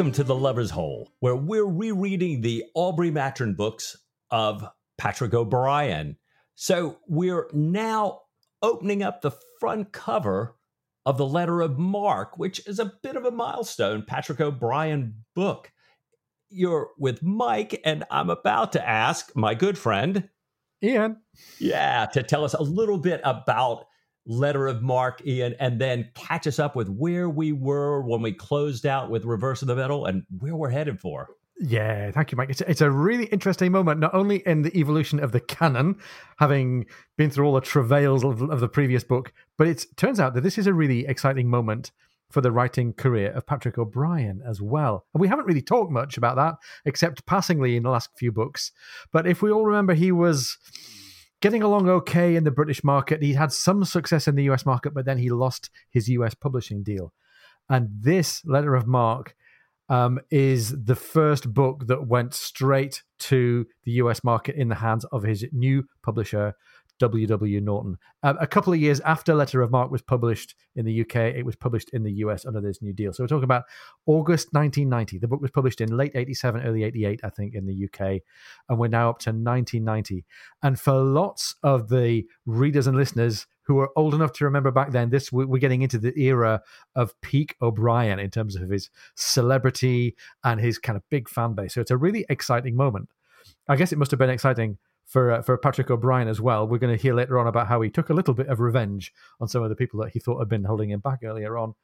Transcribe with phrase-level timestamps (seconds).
[0.00, 3.98] Welcome to The Lubber's Hole, where we're rereading the Aubrey Maturin books
[4.30, 4.66] of
[4.96, 6.16] Patrick O'Brian.
[6.54, 8.22] So we're now
[8.62, 10.56] opening up the front cover
[11.04, 15.70] of the Letter of Marque, which is a bit of a milestone Patrick O'Brian book.
[16.48, 20.30] You're with Mike, and I'm about to ask my good friend,
[20.82, 21.18] Ian.
[21.58, 23.84] Yeah, to tell us a little bit about
[24.26, 28.32] Letter of Marque, Ian, and then catch us up with where we were when we
[28.32, 31.28] closed out with Reverse of the Medal and where we're headed for.
[31.62, 32.48] Yeah, thank you, Mike.
[32.48, 35.96] It's, it's a really interesting moment, not only in the evolution of the canon,
[36.38, 36.86] having
[37.18, 40.40] been through all the travails of, of the previous book, but it turns out that
[40.40, 41.92] this is a really exciting moment
[42.30, 45.04] for the writing career of Patrick O'Brian as well.
[45.12, 46.54] And we haven't really talked much about that,
[46.86, 48.72] except passingly in the last few books.
[49.12, 50.56] But if we all remember, he was
[51.40, 53.22] getting along okay in the British market.
[53.22, 56.82] He had some success in the US market, but then he lost his US publishing
[56.82, 57.12] deal.
[57.68, 59.34] And this Letter of Marque
[59.88, 65.04] um, is the first book that went straight to the US market in the hands
[65.06, 66.54] of his new publisher,
[67.00, 67.60] W.W.
[67.60, 67.98] Norton.
[68.22, 71.44] Um, a couple of years after Letter of Marque was published in the UK, it
[71.44, 73.12] was published in the US under this new deal.
[73.12, 73.64] So we're talking about
[74.06, 75.18] August 1990.
[75.18, 78.20] The book was published in late 87, early 88, I think, in the UK.
[78.68, 80.24] And we're now up to 1990.
[80.62, 84.90] And for lots of the readers and listeners who are old enough to remember back
[84.90, 86.60] then, this we're getting into the era
[86.94, 91.74] of peak O'Brian in terms of his celebrity and his kind of big fan base.
[91.74, 93.08] So it's a really exciting moment.
[93.68, 94.78] I guess it must have been exciting
[95.10, 96.66] for uh, for Patrick O'Brian as well.
[96.66, 99.12] We're going to hear later on about how he took a little bit of revenge
[99.40, 101.74] on some of the people that he thought had been holding him back earlier on.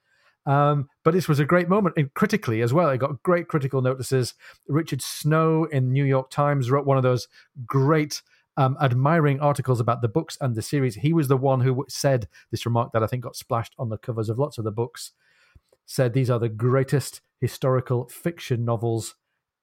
[0.46, 2.88] Um, but this was a great moment, and critically as well.
[2.88, 4.34] It got great critical notices.
[4.68, 7.28] Richard Snow in New York Times wrote one of those
[7.66, 8.22] great.
[8.58, 10.94] Um, admiring articles about the books and the series.
[10.94, 13.98] He was the one who said this remark that I think got splashed on the
[13.98, 15.12] covers of lots of the books.
[15.84, 19.14] Said these are the greatest historical fiction novels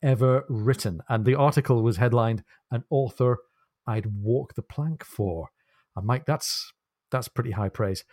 [0.03, 1.01] ever written.
[1.09, 3.39] And the article was headlined An Author
[3.88, 5.49] I'd walk the plank for.
[5.95, 6.73] And Mike, that's
[7.11, 8.03] that's pretty high praise.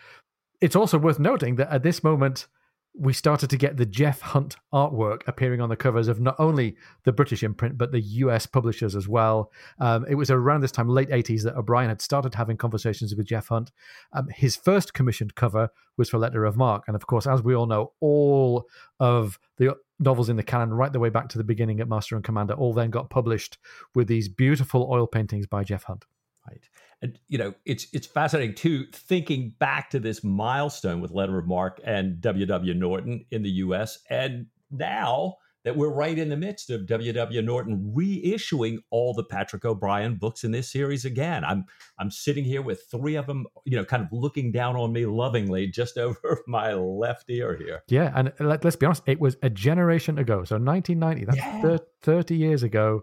[0.60, 2.46] It's also worth noting that at this moment,
[2.94, 6.76] we started to get the Geoff Hunt artwork appearing on the covers of not only
[7.04, 9.52] the British imprint but the US publishers as well.
[9.78, 13.26] Um, it was around this time, late 80s, that O'Brian had started having conversations with
[13.26, 13.70] Geoff Hunt.
[14.12, 16.84] Um, his first commissioned cover was for Letter of Marque.
[16.88, 18.66] And of course, as we all know, all
[18.98, 22.16] of the novels in the canon, right the way back to the beginning at Master
[22.16, 23.58] and Commander, all then got published
[23.94, 26.06] with these beautiful oil paintings by Geoff Hunt.
[26.48, 26.68] Right.
[27.02, 31.46] And you know, it's it's fascinating too, thinking back to this milestone with Letter of
[31.46, 32.74] Marque and W.W.
[32.74, 33.98] Norton in the US.
[34.08, 37.42] And now that we're right in the midst of W.W.
[37.42, 41.44] Norton reissuing all the Patrick O'Brian books in this series again.
[41.44, 41.64] I'm
[41.98, 45.06] I'm sitting here with three of them, you know, kind of looking down on me
[45.06, 47.82] lovingly just over my left ear here.
[47.88, 51.24] Yeah, and let, us be honest, it was a generation ago, so 1990.
[51.26, 51.76] That's yeah.
[52.02, 53.02] 30 years ago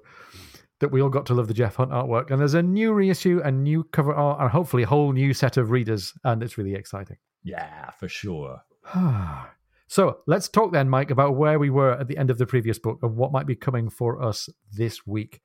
[0.79, 2.29] that we all got to love the Geoff Hunt artwork.
[2.29, 5.57] And there's a new reissue, a new cover art, and hopefully a whole new set
[5.57, 7.17] of readers, and it's really exciting.
[7.43, 8.61] Yeah, for sure.
[9.87, 12.77] So let's talk then, Mike, about where we were at the end of the previous
[12.77, 15.41] book and what might be coming for us this week.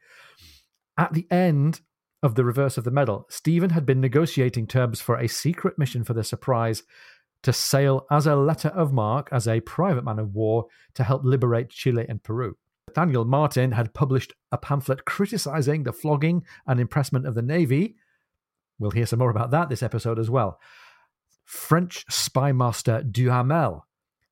[0.98, 1.80] At the end
[2.22, 6.02] of the reverse of the medal, Stephen had been negotiating terms for a secret mission
[6.02, 6.82] for the surprise
[7.44, 11.24] to sail as a letter of marque as a private man of war to help
[11.24, 12.56] liberate Chile and Peru.
[12.88, 17.96] Nathaniel Martin had published a pamphlet criticizing the flogging and impressment of the Navy.
[18.78, 20.60] We'll hear some more about that this episode as well.
[21.44, 23.86] French spy master Duhamel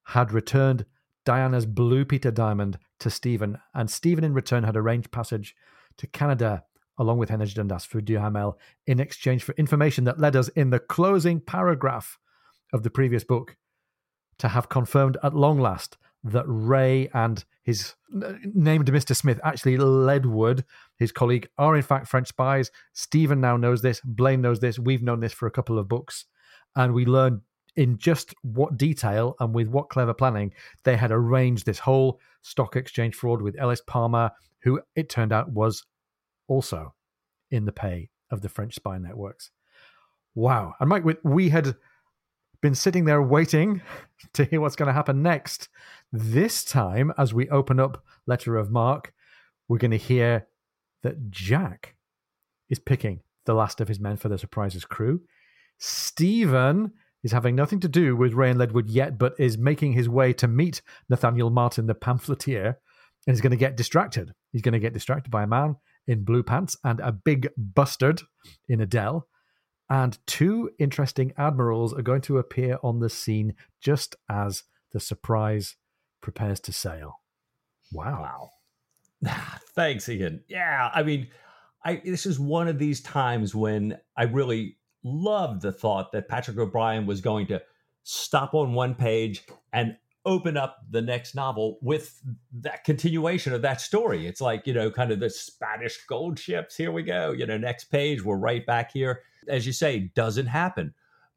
[0.05, 0.85] had returned
[1.25, 5.55] Diana's blue Peter diamond to Stephen, and Stephen in return had arranged passage
[5.99, 6.65] to Canada
[6.99, 10.79] along with Henry Dundas for Duhamel in exchange for information that led us in the
[10.79, 12.19] closing paragraph
[12.75, 13.57] of the previous book
[14.39, 19.17] to have confirmed at long last that Wray and his uh, named Mr.
[19.17, 20.65] Smith, actually Ledward,
[20.99, 22.71] his colleague, are in fact French spies.
[22.93, 24.01] Stephen now knows this.
[24.05, 24.79] Blaine knows this.
[24.79, 26.27] We've known this for a couple of books.
[26.77, 27.43] And we learn
[27.81, 30.53] in just what detail and with what clever planning
[30.85, 34.31] they had arranged this whole stock exchange fraud with Ellis Palmer,
[34.63, 35.83] who it turned out was
[36.47, 36.95] also
[37.51, 39.51] in the pay of the French spy networks.
[40.35, 40.75] Wow.
[40.79, 41.75] And Mike, we had
[42.61, 43.81] been sitting there waiting
[44.35, 45.71] to hear what's going to happen next.
[46.13, 49.15] This time, as we open up Letter of Marque,
[49.69, 50.47] we're going to hear
[51.03, 51.95] that Jack
[52.69, 55.23] is picking the last of his men for the surprises crew.
[55.79, 56.93] Stephen
[57.23, 60.33] is having nothing to do with Wray and Ledward yet, but is making his way
[60.35, 62.79] to meet Nathaniel Martin, the pamphleteer,
[63.27, 64.33] and is going to get distracted.
[64.53, 65.77] He's going to get distracted by a man
[66.07, 68.23] in blue pants and a big bustard
[68.69, 69.29] in a dell.
[69.89, 74.63] And two interesting admirals are going to appear on the scene just as
[74.93, 75.77] the surprise
[76.21, 77.21] prepares to sail.
[77.93, 78.51] Wow.
[79.23, 79.31] Wow.
[79.75, 80.43] Thanks, Ian.
[80.49, 81.29] Yeah, I mean,
[81.85, 86.59] I this is one of these times when I really loved the thought that Patrick
[86.59, 87.63] O'Brian was going to
[88.03, 92.21] stop on one page and open up the next novel with
[92.53, 94.27] that continuation of that story.
[94.27, 96.77] It's like, you know, kind of the Spanish gold ships.
[96.77, 97.33] Here we go.
[97.33, 99.23] You know, next page, we're right back here.
[99.49, 100.95] As you say, doesn't happen.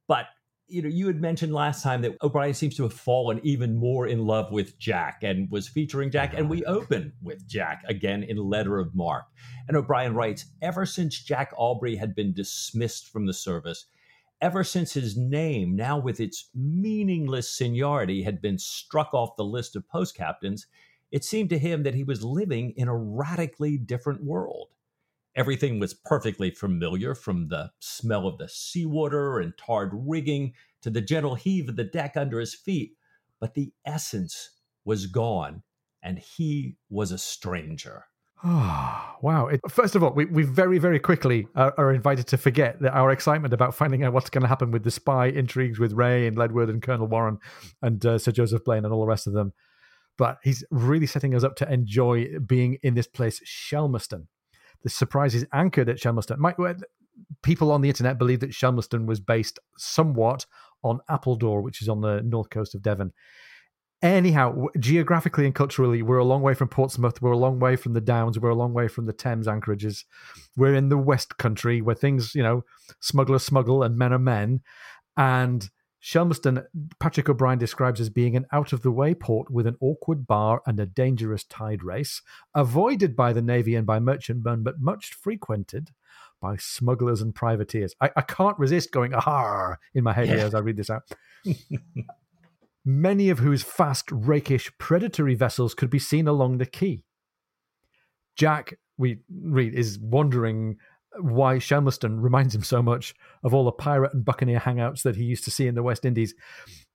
[0.08, 0.26] But
[0.74, 4.08] you know, you had mentioned last time that O'Brian seems to have fallen even more
[4.08, 6.34] in love with Jack and was featuring Jack.
[6.36, 6.78] And we uh-huh.
[6.78, 9.28] open with Jack again in Letter of Marque.
[9.68, 13.86] And O'Brian writes Ever since Jack Aubrey had been dismissed from the service,
[14.42, 19.76] ever since his name, now with its meaningless seniority, had been struck off the list
[19.76, 20.66] of post captains,
[21.12, 24.70] it seemed to him that he was living in a radically different world.
[25.36, 31.02] Everything was perfectly familiar from the smell of the seawater and tarred rigging to the
[31.02, 32.92] gentle heave of the deck under his feet,
[33.40, 34.52] but the essence
[34.86, 35.64] was gone,
[36.04, 38.06] and he was a stranger.
[38.44, 39.48] Oh, wow.
[39.48, 42.94] It, first of all, we, we very, very quickly are, are, invited to forget that
[42.94, 46.28] our excitement about finding out what's going to happen with the spy intrigues with Wray
[46.28, 47.40] and Ledward and Colonel Warren
[47.82, 49.54] and uh, Sir Joseph Blaine and all the rest of them.
[50.18, 54.28] But he's really setting us up to enjoy being in this place, Shelmerston,
[54.84, 56.40] the surprise is anchored at Shelmerston.
[57.42, 60.46] People on the internet believe that Shelmerston was based somewhat
[60.84, 63.14] on Appledore, which is on the north coast of Devon.
[64.02, 67.22] Anyhow, geographically and culturally, we're a long way from Portsmouth.
[67.22, 68.38] We're a long way from the Downs.
[68.38, 70.04] We're a long way from the Thames anchorages.
[70.58, 72.66] We're in the West Country where things, you know,
[73.00, 74.60] smugglers smuggle and men are men.
[75.16, 75.70] And
[76.04, 76.66] Shelmerston,
[77.00, 80.62] Patrick O'Brian describes as being an out of the way port with an awkward bar
[80.66, 82.22] and a dangerous tide race,
[82.54, 85.92] avoided by the Navy and by merchantmen, but much frequented
[86.42, 87.96] by smugglers and privateers.
[88.02, 90.44] I, I can't resist going, ah, in my head yeah.
[90.44, 91.04] as I read this out.
[92.86, 97.06] Many of whose fast, rakish, predatory vessels could be seen along the quay.
[98.36, 100.76] Jack, we read, is wandering
[101.20, 103.14] why Shelmerston reminds him so much
[103.44, 106.06] of all the pirate and buccaneer hangouts that he used to see in the West
[106.06, 106.34] Indies.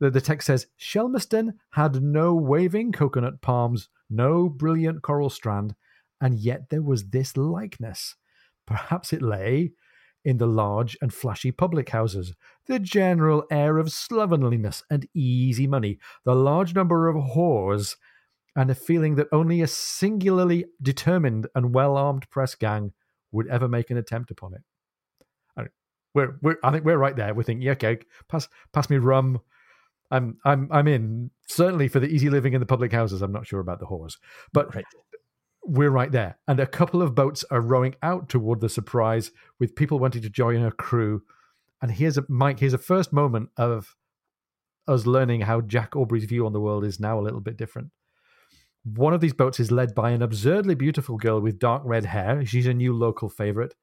[0.00, 5.74] The, the text says Shelmerston had no waving coconut palms, no brilliant coral strand,
[6.20, 8.16] and yet there was this likeness.
[8.66, 9.72] Perhaps it lay
[10.24, 12.34] in the large and flashy public houses,
[12.66, 17.96] the general air of slovenliness and easy money, the large number of whores,
[18.56, 22.92] and a feeling that only a singularly determined and well armed press gang
[23.32, 24.60] would ever make an attempt upon it.
[26.14, 27.34] We're, we're, I think we're right there.
[27.34, 27.98] We're thinking, yeah, okay,
[28.28, 29.40] pass, pass me rum.
[30.10, 31.30] I'm, I'm, I'm in.
[31.48, 33.22] Certainly for the easy living in the public houses.
[33.22, 34.14] I'm not sure about the whores,
[34.52, 34.84] but right.
[35.62, 36.38] we're right there.
[36.48, 40.30] And a couple of boats are rowing out toward the surprise with people wanting to
[40.30, 41.22] join her crew.
[41.82, 42.58] And here's a Mike.
[42.58, 43.94] Here's a first moment of
[44.88, 47.90] us learning how Jack Aubrey's view on the world is now a little bit different.
[48.94, 52.44] One of these boats is led by an absurdly beautiful girl with dark red hair.
[52.46, 53.74] She's a new local favorite.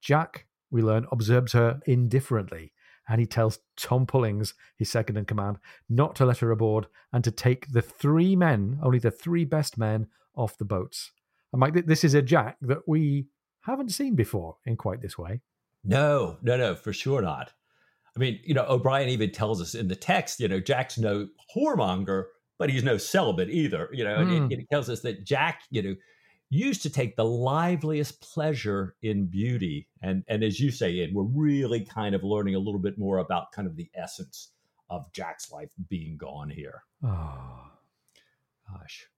[0.00, 2.72] Jack, we learn, observes her indifferently,
[3.08, 5.58] and he tells Tom Pullings, his second in command,
[5.88, 9.78] not to let her aboard and to take the three men, only the three best
[9.78, 11.12] men, off the boats.
[11.52, 13.26] And Mike, this is a Jack that we
[13.60, 15.42] haven't seen before in quite this way.
[15.84, 17.52] No, no, no, for sure not.
[18.16, 21.28] I mean, you know, O'Brian even tells us in the text, you know, Jack's no
[21.54, 22.24] whoremonger,
[22.58, 23.88] but he's no celibate either.
[23.92, 24.52] You know, mm.
[24.52, 25.94] it, it tells us that Jack, you know,
[26.50, 29.88] used to take the liveliest pleasure in beauty.
[30.02, 33.18] And and as you say, Ian, we're really kind of learning a little bit more
[33.18, 34.50] about kind of the essence
[34.90, 36.84] of Jack's life being gone here.
[37.02, 37.70] Oh
[38.70, 39.08] gosh.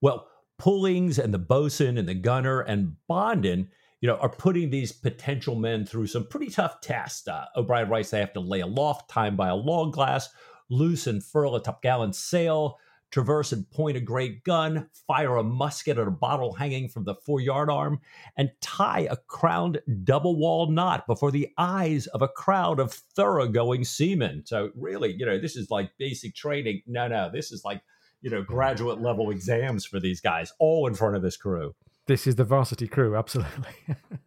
[0.00, 0.28] Well,
[0.58, 3.68] Pullings and the bosun and the gunner and Bonden,
[4.00, 7.28] you know, are putting these potential men through some pretty tough tests.
[7.28, 10.30] Uh, O'Brian writes they have to lay aloft, time by a long glass,
[10.68, 12.78] loose and furl a topgallant sail,
[13.10, 17.14] traverse and point a great gun, fire a musket at a bottle hanging from the
[17.14, 18.00] foreyard arm,
[18.36, 23.84] and tie a crowned double wall knot before the eyes of a crowd of thoroughgoing
[23.84, 24.42] seamen.
[24.44, 26.82] So, really, you know, this is like basic training.
[26.86, 27.80] No, no, this is like,
[28.22, 31.74] you know, graduate level exams for these guys, all in front of this crew.
[32.06, 33.72] This is the varsity crew, absolutely.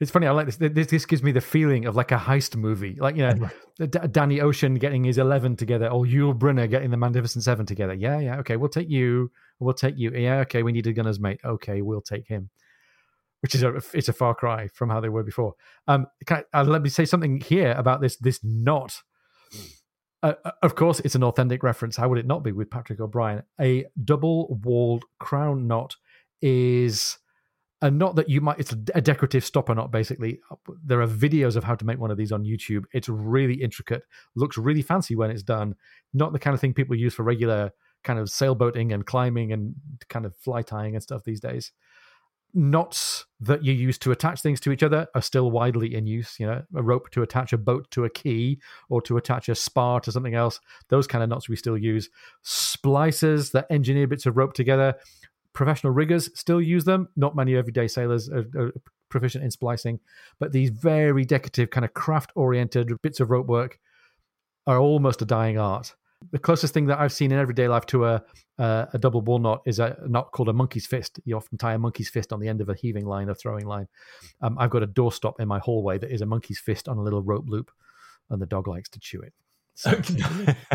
[0.00, 0.26] It's funny.
[0.26, 0.56] I like this.
[0.56, 3.48] This, this gives me the feeling of like a heist movie, like you know,
[3.78, 7.94] D- Danny Ocean getting his eleven together, or Yul Brynner getting the Magnificent Seven together.
[7.94, 8.38] Yeah, yeah.
[8.38, 9.30] Okay, we'll take you.
[9.60, 10.10] We'll take you.
[10.10, 10.64] Yeah, okay.
[10.64, 11.40] We need a gunner's mate.
[11.44, 12.50] Okay, we'll take him.
[13.40, 15.54] Which is a it's a far cry from how they were before.
[15.86, 19.00] Um, I, uh, let me say something here about this this knot.
[20.24, 21.96] Uh, uh, of course, it's an authentic reference.
[21.96, 23.42] How would it not be with Patrick O'Brian?
[23.60, 25.94] A double walled crown knot
[26.42, 27.18] is
[27.84, 30.40] and not that you might it's a decorative stopper knot basically.
[30.82, 32.84] There are videos of how to make one of these on youtube.
[32.94, 35.74] It's really intricate looks really fancy when it's done.
[36.14, 37.72] Not the kind of thing people use for regular
[38.02, 39.74] kind of sailboating and climbing and
[40.08, 41.72] kind of fly tying and stuff these days.
[42.54, 46.40] Knots that you use to attach things to each other are still widely in use
[46.40, 48.56] you know a rope to attach a boat to a quay
[48.88, 50.58] or to attach a spar to something else.
[50.88, 52.08] Those kind of knots we still use.
[52.40, 54.94] Splices that engineer bits of rope together
[55.54, 57.08] professional riggers still use them.
[57.16, 58.72] Not many everyday sailors are, are
[59.08, 60.00] proficient in splicing,
[60.38, 63.78] but these very decorative, kind of craft oriented bits of rope work
[64.66, 65.94] are almost a dying art.
[66.32, 68.22] The closest thing that I've seen in everyday life to a
[68.58, 71.18] uh, a double wall knot is a knot called a monkey's fist.
[71.24, 73.66] You often tie a monkey's fist on the end of a heaving line or throwing
[73.66, 73.88] line.
[74.40, 77.02] Um, I've got a doorstop in my hallway that is a monkey's fist on a
[77.02, 77.70] little rope loop,
[78.30, 79.32] and the dog likes to chew it.
[79.74, 79.90] So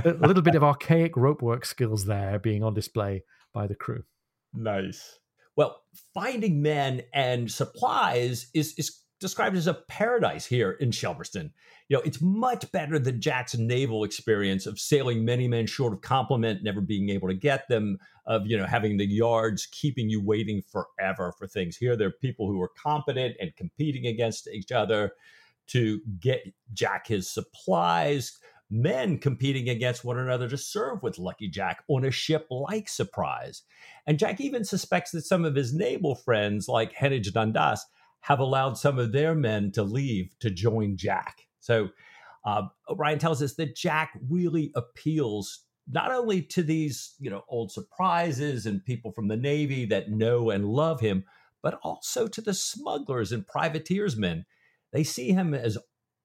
[0.03, 4.03] a little bit of archaic rope work skills there being on display by the crew.
[4.53, 5.19] Nice.
[5.55, 5.81] Well,
[6.13, 11.51] finding men and supplies is, is described as a paradise here in Shelmerston.
[11.89, 16.01] You know, it's much better than Jack's naval experience of sailing many men short of
[16.01, 20.23] complement, never being able to get them, of, you know, having the yards keeping you
[20.23, 21.75] waiting forever for things.
[21.75, 25.11] Here, there are people who are competent and competing against each other
[25.67, 28.37] to get Jack his supplies,
[28.69, 33.63] men competing against one another to serve with Lucky Jack on a ship like Surprise.
[34.05, 37.85] And Jack even suspects that some of his naval friends, like Heneage Dundas,
[38.21, 41.47] have allowed some of their men to leave to join Jack.
[41.59, 41.89] So
[42.45, 45.61] uh, O'Brian tells us that Jack really appeals
[45.91, 50.51] not only to these, you know, old surprises and people from the Navy that know
[50.51, 51.23] and love him,
[51.63, 54.45] but also to the smugglers and privateersmen.
[54.91, 55.77] They see him as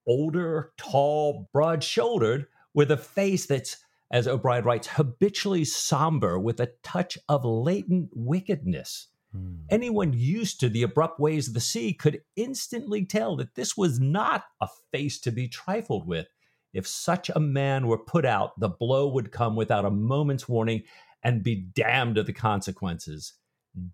[0.07, 3.77] older, tall, broad shouldered, with a face that's,
[4.11, 9.09] as O'Brian writes, habitually somber with a touch of latent wickedness.
[9.33, 9.57] Hmm.
[9.71, 14.01] Anyone used to the abrupt ways of the sea could instantly tell that this was
[14.01, 16.27] not a face to be trifled with.
[16.73, 20.83] If such a man were put out, the blow would come without a moment's warning
[21.23, 23.35] and be damned to the consequences.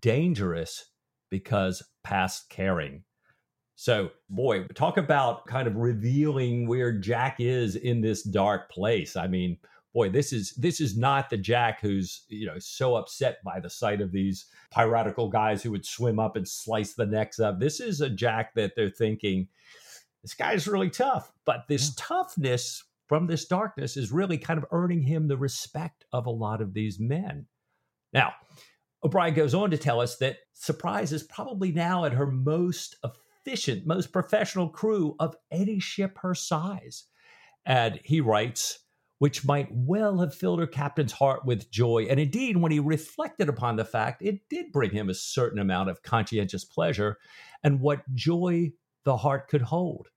[0.01, 0.85] Dangerous
[1.29, 3.03] because past caring.
[3.75, 9.15] So, boy, talk about kind of revealing where Jack is in this dark place.
[9.15, 9.57] I mean,
[9.93, 13.69] boy, this is this is not the Jack who's you know so upset by the
[13.69, 17.59] sight of these piratical guys who would swim up and slice the necks of.
[17.59, 19.47] This is a Jack that they're thinking
[20.21, 21.93] this guy's really tough, but this yeah.
[21.97, 26.61] toughness from this darkness is really kind of earning him the respect of a lot
[26.61, 27.47] of these men.
[28.13, 28.33] Now,
[29.03, 32.95] O'Brian goes on to tell us that Surprise is probably now at her most
[33.45, 37.05] efficient, most professional crew of any ship her size.
[37.65, 38.79] And he writes,
[39.19, 42.07] which might well have filled her captain's heart with joy.
[42.09, 45.89] And indeed, when he reflected upon the fact, it did bring him a certain amount
[45.89, 47.17] of conscientious pleasure
[47.63, 48.71] and what joy
[49.03, 50.07] the heart could hold.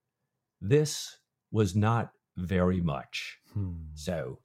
[0.61, 1.19] This
[1.51, 3.39] was not very much.
[3.53, 3.75] Hmm.
[3.95, 4.39] So,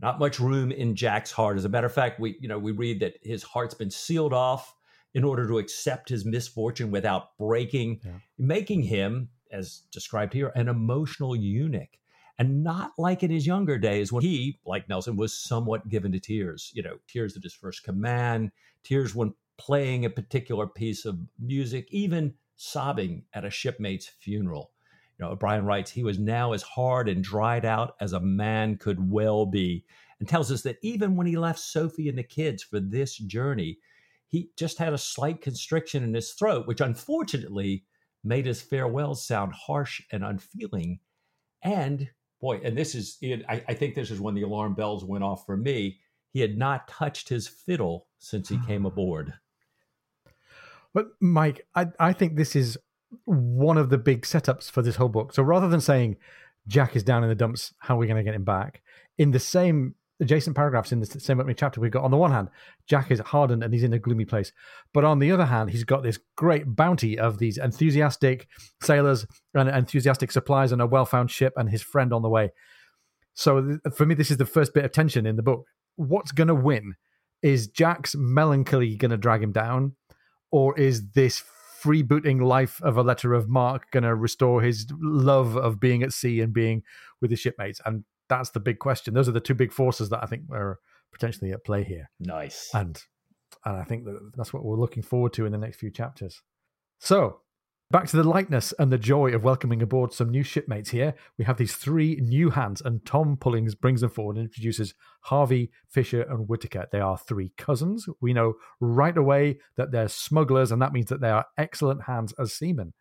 [0.00, 1.58] not much room in Jack's heart.
[1.58, 4.32] As a matter of fact, we you know we read that his heart's been sealed
[4.32, 4.74] off
[5.14, 8.12] in order to accept his misfortune without breaking, yeah.
[8.38, 11.88] making him, as described here, an emotional eunuch.
[12.38, 16.20] And not like in his younger days when he, like Nelson, was somewhat given to
[16.20, 18.50] tears, you know, tears at his first command,
[18.82, 24.70] tears when playing a particular piece of music, even sobbing at a shipmate's funeral.
[25.18, 28.76] You know, O'Brian writes, he was now as hard and dried out as a man
[28.76, 29.84] could well be,
[30.20, 33.78] and tells us that even when he left Sophie and the kids for this journey,
[34.28, 37.84] he just had a slight constriction in his throat, which unfortunately
[38.24, 40.98] made his farewells sound harsh and unfeeling.
[41.62, 42.08] And
[42.40, 43.18] boy, and this is,
[43.48, 46.00] I, I think this is when the alarm bells went off for me.
[46.32, 49.34] He had not touched his fiddle since he came aboard.
[50.92, 52.78] But Mike, I, I think this is
[53.24, 55.32] one of the big setups for this whole book.
[55.32, 56.16] So rather than saying
[56.66, 58.82] Jack is down in the dumps, how are we going to get him back?
[59.18, 62.04] In the same adjacent paragraphs in the same opening chapter we've got.
[62.04, 62.48] On the one hand
[62.88, 64.52] jack is hardened and he's in a gloomy place.
[64.94, 68.48] But on the other hand he's got this great bounty of these enthusiastic
[68.82, 72.52] sailors and enthusiastic supplies and a well-found ship and his friend on the way.
[73.34, 75.66] So for me this is the first bit of tension in the book.
[75.96, 76.94] What's going to win?
[77.42, 79.96] Is jack's melancholy going to drag him down?
[80.50, 81.42] Or is this
[81.82, 86.12] freebooting life of a letter of marque going to restore his love of being at
[86.12, 86.82] sea and being
[87.20, 87.80] with his shipmates?
[87.84, 89.14] And that's the big question.
[89.14, 90.78] Those are the two big forces that I think are
[91.12, 92.10] potentially at play here.
[92.20, 92.70] Nice.
[92.74, 93.00] And
[93.64, 96.42] and I think that that's what we're looking forward to in the next few chapters.
[96.98, 97.40] So,
[97.88, 101.14] Back to the lightness and the joy of welcoming aboard some new shipmates here.
[101.38, 105.70] We have these three new hands, and Tom Pullings brings them forward and introduces Harvey,
[105.88, 106.88] Fisher, and Whitaker.
[106.90, 108.08] They are three cousins.
[108.20, 112.34] We know right away that they're smugglers, and that means that they are excellent hands
[112.40, 112.92] as seamen.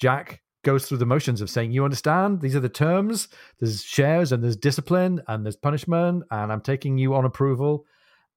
[0.00, 2.40] Jack goes through the motions of saying, You understand?
[2.40, 3.28] These are the terms.
[3.58, 7.86] There's shares, and there's discipline, and there's punishment, and I'm taking you on approval.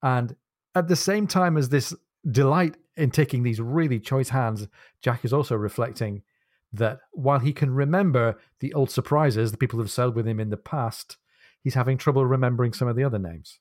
[0.01, 0.35] And
[0.75, 1.93] at the same time as this
[2.29, 4.67] delight in taking these really choice hands,
[5.01, 6.23] Jack is also reflecting
[6.71, 10.39] that while he can remember the old surprises, the people who have sailed with him
[10.39, 11.17] in the past,
[11.61, 13.59] he's having trouble remembering some of the other names.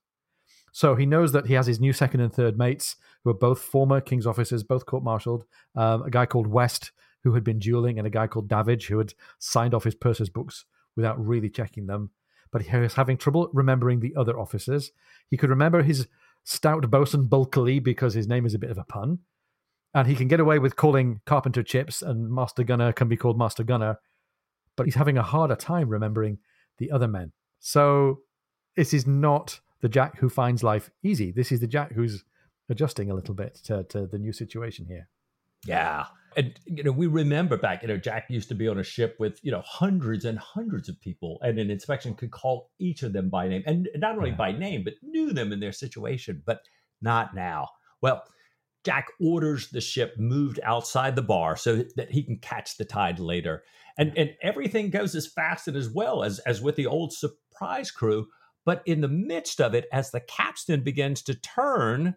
[0.73, 3.61] So he knows that he has his new second and third mates, who are both
[3.61, 5.45] former King's officers, both court martialed.
[5.77, 6.93] Um, a guy called West,
[7.25, 10.31] who had been dueling, and a guy called Davidge, who had signed off his purser's
[10.31, 10.65] books
[10.97, 12.11] without really checking them.
[12.51, 14.93] But he was having trouble remembering the other officers.
[15.31, 16.09] He could remember his
[16.45, 19.21] stout bosun Bulkeley because his name is a bit of a pun.
[19.95, 23.39] And he can get away with calling Carpenter Chips and Master Gunner can be called
[23.39, 23.99] Master Gunner,
[24.77, 26.39] but he's having a harder time remembering
[26.79, 27.33] the other men.
[27.61, 28.21] So
[28.75, 31.31] this is not the Jack who finds life easy.
[31.31, 32.25] This is the Jack who's
[32.69, 35.09] adjusting a little bit to, to the new situation here.
[35.67, 36.07] Yeah.
[36.37, 39.17] And you know, we remember back, you know, Jack used to be on a ship
[39.19, 43.13] with, you know, hundreds and hundreds of people, and an inspection could call each of
[43.13, 43.63] them by name.
[43.67, 44.37] And not only yeah.
[44.37, 46.61] by name, but knew them in their situation, but
[47.03, 47.69] not now.
[48.01, 48.25] Well,
[48.85, 53.21] Jack orders the ship moved outside the bar so that he can catch the tide
[53.21, 53.63] later.
[53.99, 57.91] And and everything goes as fast and as well as as with the old surprise
[57.91, 58.27] crew.
[58.65, 62.15] But in the midst of it, as the capstan begins to turn,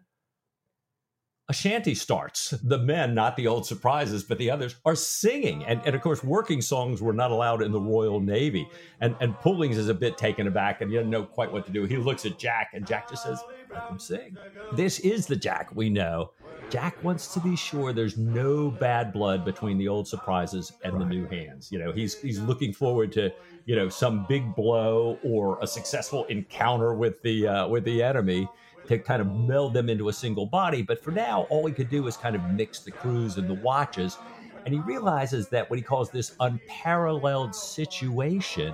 [1.48, 2.52] a shanty starts.
[2.64, 5.64] The men, not the old surprises, but the others, are singing.
[5.66, 8.68] And, and of course, working songs were not allowed in the Royal Navy.
[9.00, 11.72] And, and Pullings is a bit taken aback and he doesn't know quite what to
[11.72, 11.84] do.
[11.86, 13.40] He looks at Jack, and Jack just says,
[13.72, 14.38] Let them sing.
[14.74, 16.32] This is the Jack we know.
[16.72, 21.06] Jack wants to be sure there's no bad blood between the old surprises and the
[21.06, 21.72] new hands.
[21.72, 23.32] You know, he's he's looking forward to
[23.66, 28.50] you know some big blow or a successful encounter with the uh, with the enemy
[28.88, 30.82] to kind of meld them into a single body.
[30.82, 33.56] But for now, all he could do is kind of mix the crews and the
[33.56, 34.18] watches.
[34.66, 38.74] And he realizes that what he calls this unparalleled situation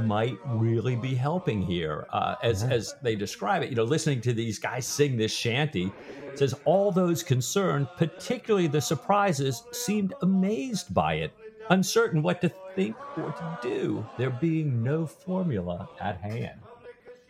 [0.00, 2.06] might really be helping here.
[2.12, 2.70] Uh, as, yeah.
[2.70, 5.92] as they describe it, you know, listening to these guys sing this shanty
[6.38, 11.32] says all those concerned, particularly the surprises, seemed amazed by it,
[11.70, 16.60] uncertain what to think or to do, there being no formula at hand.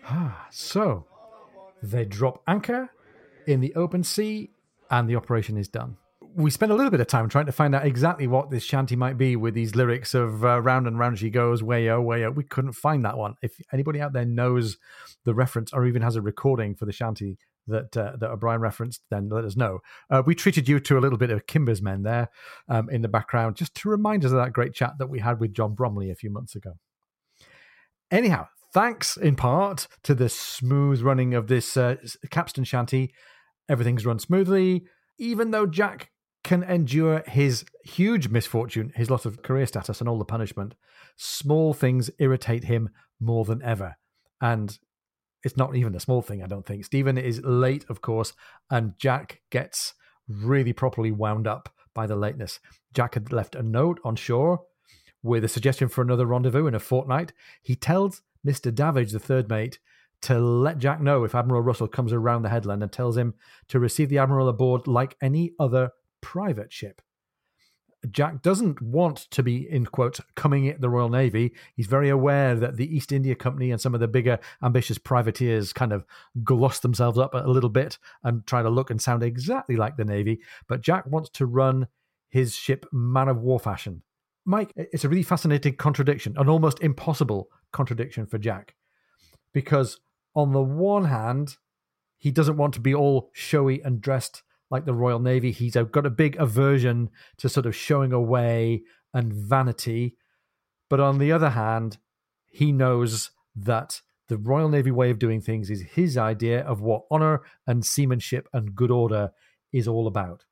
[0.07, 1.05] Ah, so
[1.91, 2.91] they drop anchor
[3.47, 4.51] in the open sea,
[4.91, 5.97] and the operation is done.
[6.37, 8.97] We spent a little bit of time trying to find out exactly what this shanty
[8.97, 12.25] might be with these lyrics of uh, "Round and round she goes, way oh way
[12.25, 13.35] oh." We couldn't find that one.
[13.43, 14.77] If anybody out there knows
[15.25, 19.03] the reference or even has a recording for the shanty that uh, that O'Brian referenced,
[19.11, 19.79] then let us know.
[20.11, 22.29] Uh, we treated you to a little bit of Kimber's Men there
[22.69, 25.41] um, in the background, just to remind us of that great chat that we had
[25.41, 26.73] with John Bromley a few months ago.
[28.11, 31.97] Anyhow, thanks in part to the smooth running of this uh,
[32.31, 33.15] capstan shanty,
[33.69, 34.85] everything's run smoothly.
[35.17, 36.11] Even though Jack
[36.43, 40.75] can endure his huge misfortune, his loss of career status, and all the punishment,
[41.17, 43.97] small things irritate him more than ever.
[44.41, 44.77] And
[45.45, 46.85] it's not even a small thing, I don't think.
[46.85, 48.33] Stephen is late, of course,
[48.71, 49.95] and Jack gets
[50.29, 52.59] really properly wound up by the lateness.
[52.93, 54.63] Jack had left a note on shore
[55.23, 57.33] with a suggestion for another rendezvous in a fortnight.
[57.63, 58.75] He tells Mr.
[58.75, 59.79] Davidge, the third mate,
[60.23, 63.35] to let Jack know if Admiral Russell comes around the headland and tells him
[63.69, 67.03] to receive the Admiral aboard like any other private ship.
[68.11, 71.53] Jack doesn't want to be, in quote, coming at the Royal Navy.
[71.75, 75.73] He's very aware that the East India Company and some of the bigger, ambitious privateers
[75.73, 76.05] kind of
[76.43, 80.05] gloss themselves up a little bit and try to look and sound exactly like the
[80.05, 80.41] Navy.
[80.69, 81.89] But Jack wants to run
[82.29, 84.03] his ship man of war fashion.
[84.45, 88.75] Mike, it's a really fascinating contradiction, an almost impossible contradiction for Jack.
[89.53, 90.01] Because
[90.35, 91.57] on the one hand,
[92.19, 95.53] he doesn't want to be all showy and dressed like the Royal Navy.
[95.53, 100.17] He's got a big aversion to sort of showing away and vanity.
[100.91, 101.99] But on the other hand,
[102.47, 107.05] he knows that the Royal Navy way of doing things is his idea of what
[107.11, 109.33] honor and seamanship and good order
[109.73, 110.45] is all about.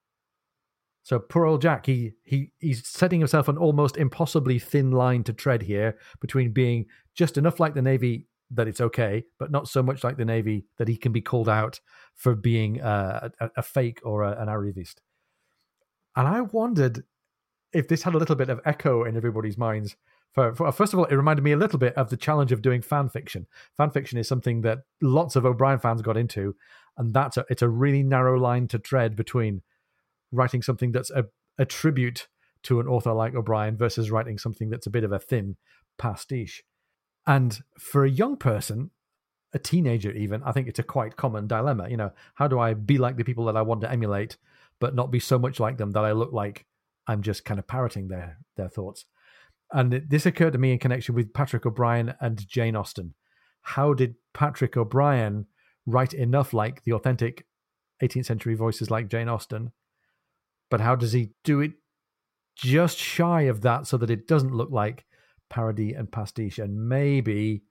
[1.03, 5.33] So poor old Jack, he he he's setting himself an almost impossibly thin line to
[5.33, 9.83] tread here between being just enough like the Navy that it's okay, but not so
[9.83, 11.81] much like the Navy that he can be called out
[12.15, 14.97] for being uh, a, a, fake or a, an arrivist.
[16.15, 17.03] And I wondered
[17.73, 19.97] if this had a little bit of echo in everybody's minds.
[20.33, 22.63] For, for, first of all, it reminded me a little bit of the challenge of
[22.63, 23.47] doing fan fiction.
[23.77, 26.55] Fan fiction is something that lots of O'Brian fans got into,
[26.99, 29.63] and that's a, it's a really narrow line to tread between
[30.33, 31.27] writing something that's a,
[31.59, 32.29] a tribute
[32.65, 35.57] to an author like O'Brian versus writing something that's a bit of a thin
[35.99, 36.63] pastiche.
[37.27, 38.91] And for a young person,
[39.53, 41.89] a teenager even, I think it's a quite common dilemma.
[41.89, 44.37] You know, how do I be like the people that I want to emulate,
[44.81, 46.67] but not be so much like them that I look like
[47.07, 49.05] I'm just kind of parroting their their thoughts?
[49.73, 53.15] And this occurred to me in connection with Patrick O'Brian and Jane Austen.
[53.63, 55.47] How did Patrick O'Brian
[55.87, 57.47] write enough like the authentic
[58.03, 59.73] 18th century voices like Jane Austen?
[60.73, 61.73] But how does he do it
[62.57, 65.05] just shy of that so that it doesn't look like
[65.51, 66.59] parody and pastiche?
[66.59, 67.65] And maybe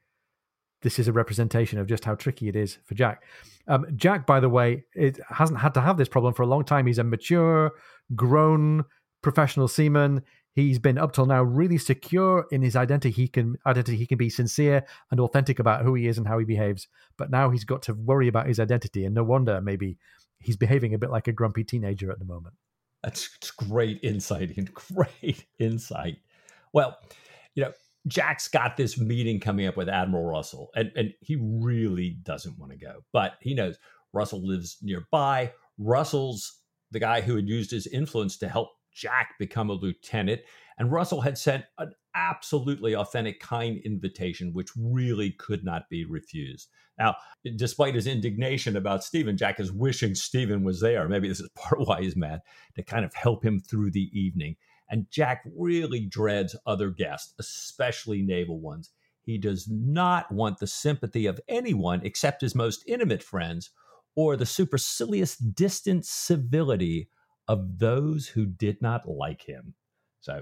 [0.83, 3.23] this is a representation of just how tricky it is for Jack.
[3.67, 6.63] Um, Jack, by the way, it hasn't had to have this problem for a long
[6.63, 6.85] time.
[6.85, 7.71] He's a mature,
[8.15, 8.85] grown
[9.23, 10.21] professional seaman.
[10.53, 13.09] He's been up till now really secure in his identity.
[13.09, 13.97] He can identity.
[13.97, 16.87] He can be sincere and authentic about who he is and how he behaves.
[17.17, 19.97] But now he's got to worry about his identity, and no wonder maybe
[20.39, 22.53] he's behaving a bit like a grumpy teenager at the moment.
[23.03, 26.17] That's great insight and great insight.
[26.73, 26.97] Well,
[27.55, 27.73] you know,
[28.07, 32.71] Jack's got this meeting coming up with Admiral Russell, and, and he really doesn't want
[32.71, 33.77] to go, but he knows
[34.13, 35.53] Russell lives nearby.
[35.77, 36.59] Russell's
[36.91, 40.41] the guy who had used his influence to help Jack become a lieutenant.
[40.77, 46.69] And Russell had sent an absolutely authentic, kind invitation, which really could not be refused.
[46.97, 47.15] Now,
[47.55, 51.07] despite his indignation about Stephen, Jack is wishing Stephen was there.
[51.07, 52.41] Maybe this is part why he's mad
[52.75, 54.55] to kind of help him through the evening.
[54.89, 58.89] And Jack really dreads other guests, especially naval ones.
[59.23, 63.69] He does not want the sympathy of anyone except his most intimate friends
[64.15, 67.07] or the supercilious, distant civility
[67.51, 69.73] of those who did not like him.
[70.21, 70.41] So,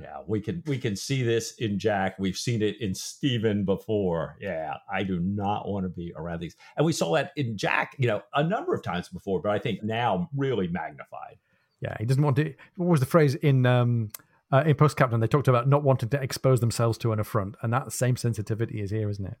[0.00, 2.16] yeah, we can we can see this in Jack.
[2.18, 4.36] We've seen it in Stephen before.
[4.40, 6.56] Yeah, I do not want to be around these.
[6.76, 9.60] And we saw that in Jack, you know, a number of times before, but I
[9.60, 11.38] think now really magnified.
[11.80, 12.52] Yeah, he doesn't want to.
[12.74, 14.08] What was the phrase in um,
[14.52, 15.20] uh, in Post Captain?
[15.20, 18.80] They talked about not wanting to expose themselves to an affront, and that same sensitivity
[18.80, 19.36] is here, isn't it?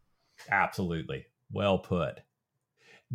[0.48, 2.20] Absolutely, well put.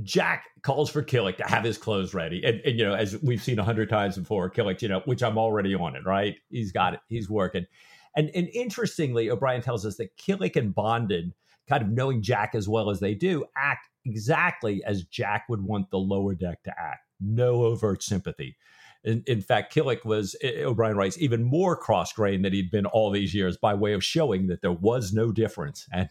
[0.01, 3.43] Jack calls for Killick to have his clothes ready, and, and you know, as we've
[3.43, 6.36] seen a hundred times before, Killick, you know, which I'm already on it, right?
[6.49, 7.67] He's got it, he's working,
[8.15, 11.34] and and interestingly, O'Brian tells us that Killick and Bonden,
[11.69, 15.91] kind of knowing Jack as well as they do, act exactly as Jack would want
[15.91, 17.08] the lower deck to act.
[17.19, 18.58] No overt sympathy.
[19.03, 22.71] In, in fact, Killick was, eh, eh, O'Brian writes, even more cross grained than he'd
[22.71, 25.88] been all these years by way of showing that there was no difference.
[25.91, 26.10] And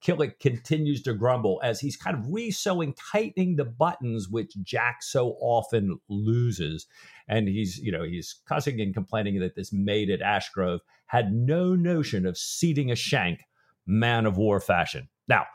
[0.00, 5.36] Killick continues to grumble as he's kind of resewing, tightening the buttons, which Jack so
[5.40, 6.86] often loses.
[7.28, 11.74] And he's, you know, he's cussing and complaining that this maid at Ashgrove had no
[11.74, 13.44] notion of seating a shank
[13.86, 15.08] man of war fashion.
[15.26, 15.46] Now,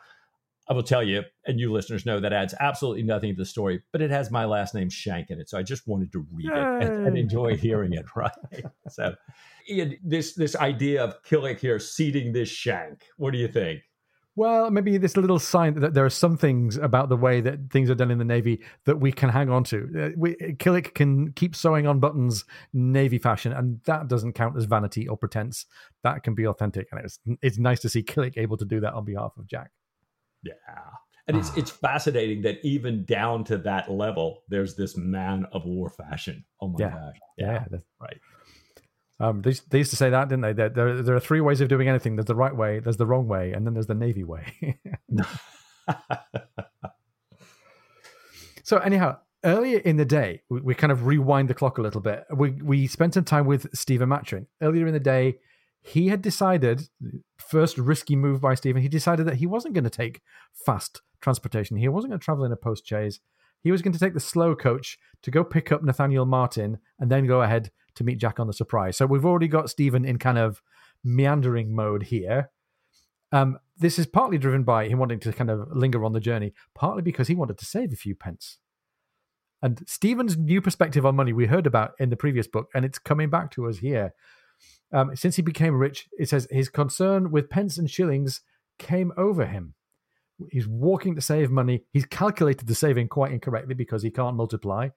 [0.69, 3.83] I will tell you, and you listeners know that adds absolutely nothing to the story,
[3.91, 6.49] but it has my last name Shank in it, so I just wanted to read
[6.49, 6.53] Yay.
[6.53, 8.05] it and, and, enjoy hearing it.
[8.15, 8.31] Right?
[8.89, 9.15] so,
[9.69, 13.81] Ian, this this idea of Killick here seating this Shank, what do you think?
[14.35, 17.89] Well, maybe this little sign that there are some things about the way that things
[17.91, 19.89] are done in the Navy that we can hang on to.
[19.95, 22.43] Uh, we, Killick can keep sewing on buttons
[22.73, 25.67] Navy fashion, and that doesn't count as vanity or pretense.
[26.01, 28.93] That can be authentic, and it's it's nice to see Killick able to do that
[28.93, 29.69] on behalf of Jack.
[30.41, 30.53] Yeah.
[31.27, 35.89] And it's it's fascinating that even down to that level, there's this man of war
[35.89, 36.43] fashion.
[36.59, 36.89] Oh my yeah.
[36.89, 37.15] gosh.
[37.37, 38.17] Yeah, yeah right.
[39.19, 40.53] Um, they, they used to say that, didn't they?
[40.53, 42.15] There, there, there are three ways of doing anything.
[42.15, 44.79] There's the right way, there's the wrong way, and then there's the Navy way.
[48.63, 52.01] so anyhow, earlier in the day, we, we, kind of rewind the clock a little
[52.01, 52.25] bit.
[52.35, 54.47] We we spent some time with Stephen Maturin.
[54.61, 55.37] earlier in the day
[55.83, 56.87] he had decided,
[57.37, 60.21] first risky move by Stephen, he decided that he wasn't going to take
[60.65, 61.75] fast transportation.
[61.75, 63.19] He wasn't going to travel in a post chaise.
[63.61, 67.11] He was going to take the slow coach to go pick up Nathaniel Martin and
[67.11, 68.97] then go ahead to meet Jack on the surprise.
[68.97, 70.61] So we've already got Stephen in kind of
[71.03, 72.49] meandering mode here.
[73.31, 76.53] Um, this is partly driven by him wanting to kind of linger on the journey,
[76.75, 78.59] partly because he wanted to save a few pence.
[79.61, 82.99] And Stephen's new perspective on money we heard about in the previous book, and it's
[82.99, 84.13] coming back to us here.
[84.91, 88.41] Um, since he became rich, it says his concern with pence and shillings
[88.77, 89.73] came over him.
[90.51, 91.83] He's walking to save money.
[91.91, 94.89] He's calculated the saving quite incorrectly because he can't multiply.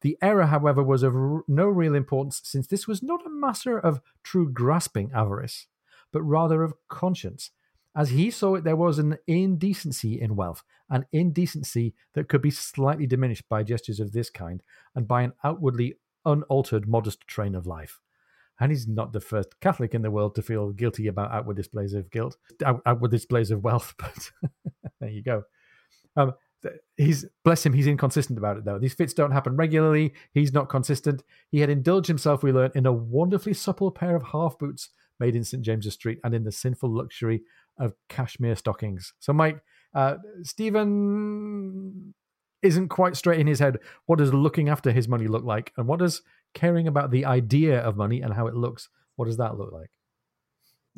[0.00, 1.14] The error, however, was of
[1.48, 5.66] no real importance since this was not a matter of true grasping avarice,
[6.12, 7.50] but rather of conscience.
[7.94, 12.50] As he saw it, there was an indecency in wealth, an indecency that could be
[12.50, 14.62] slightly diminished by gestures of this kind
[14.94, 18.00] and by an outwardly unaltered modest train of life
[18.58, 21.94] and he's not the first Catholic in the world to feel guilty about outward displays
[21.94, 22.36] of guilt,
[22.86, 23.94] outward displays of wealth.
[24.06, 24.30] But
[25.00, 25.42] there you go.
[26.16, 26.32] Um,
[26.96, 28.78] he's bless him, he's inconsistent about it though.
[28.78, 30.14] These fits don't happen regularly.
[30.32, 31.22] He's not consistent.
[31.50, 35.36] He had indulged himself, we learn, in a wonderfully supple pair of half boots made
[35.36, 37.42] in St James's Street and in the sinful luxury
[37.78, 39.12] of cashmere stockings.
[39.18, 39.60] So, Mike,
[39.94, 42.14] uh, Stephen
[42.62, 43.78] isn't quite straight in his head.
[44.06, 46.22] What does looking after his money look like, and what does
[46.54, 48.88] caring about the idea of money and how it looks?
[49.16, 49.90] What does that look like?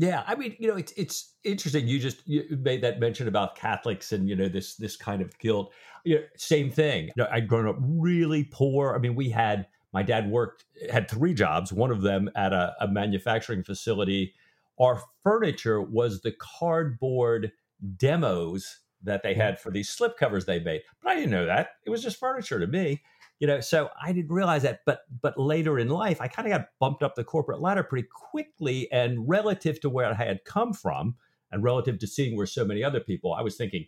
[0.01, 1.89] Yeah, I mean, you know, it's it's interesting.
[1.89, 5.37] You just you made that mention about Catholics and you know this this kind of
[5.41, 5.73] guilt.
[6.05, 7.07] You know, same thing.
[7.07, 8.95] You know, I'd grown up really poor.
[8.95, 11.73] I mean, we had my dad worked had three jobs.
[11.73, 14.35] One of them at a, a manufacturing facility.
[14.81, 17.51] Our furniture was the cardboard
[17.97, 20.83] demos that they had for these slip covers they made.
[21.03, 21.71] But I didn't know that.
[21.85, 23.03] It was just furniture to me
[23.39, 26.53] you know so i didn't realize that but but later in life i kind of
[26.53, 30.73] got bumped up the corporate ladder pretty quickly and relative to where i had come
[30.73, 31.15] from
[31.51, 33.87] and relative to seeing where so many other people i was thinking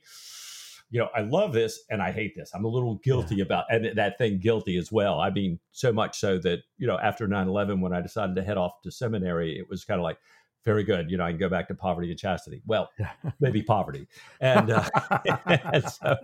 [0.91, 3.45] you know i love this and i hate this i'm a little guilty yeah.
[3.45, 6.99] about and that thing guilty as well i mean so much so that you know
[6.99, 10.19] after 9-11 when i decided to head off to seminary it was kind of like
[10.65, 11.11] very good.
[11.11, 12.63] You know, I can go back to poverty and chastity.
[12.67, 12.91] Well,
[13.41, 14.07] maybe poverty.
[14.41, 14.89] And, uh,
[15.47, 16.17] and so,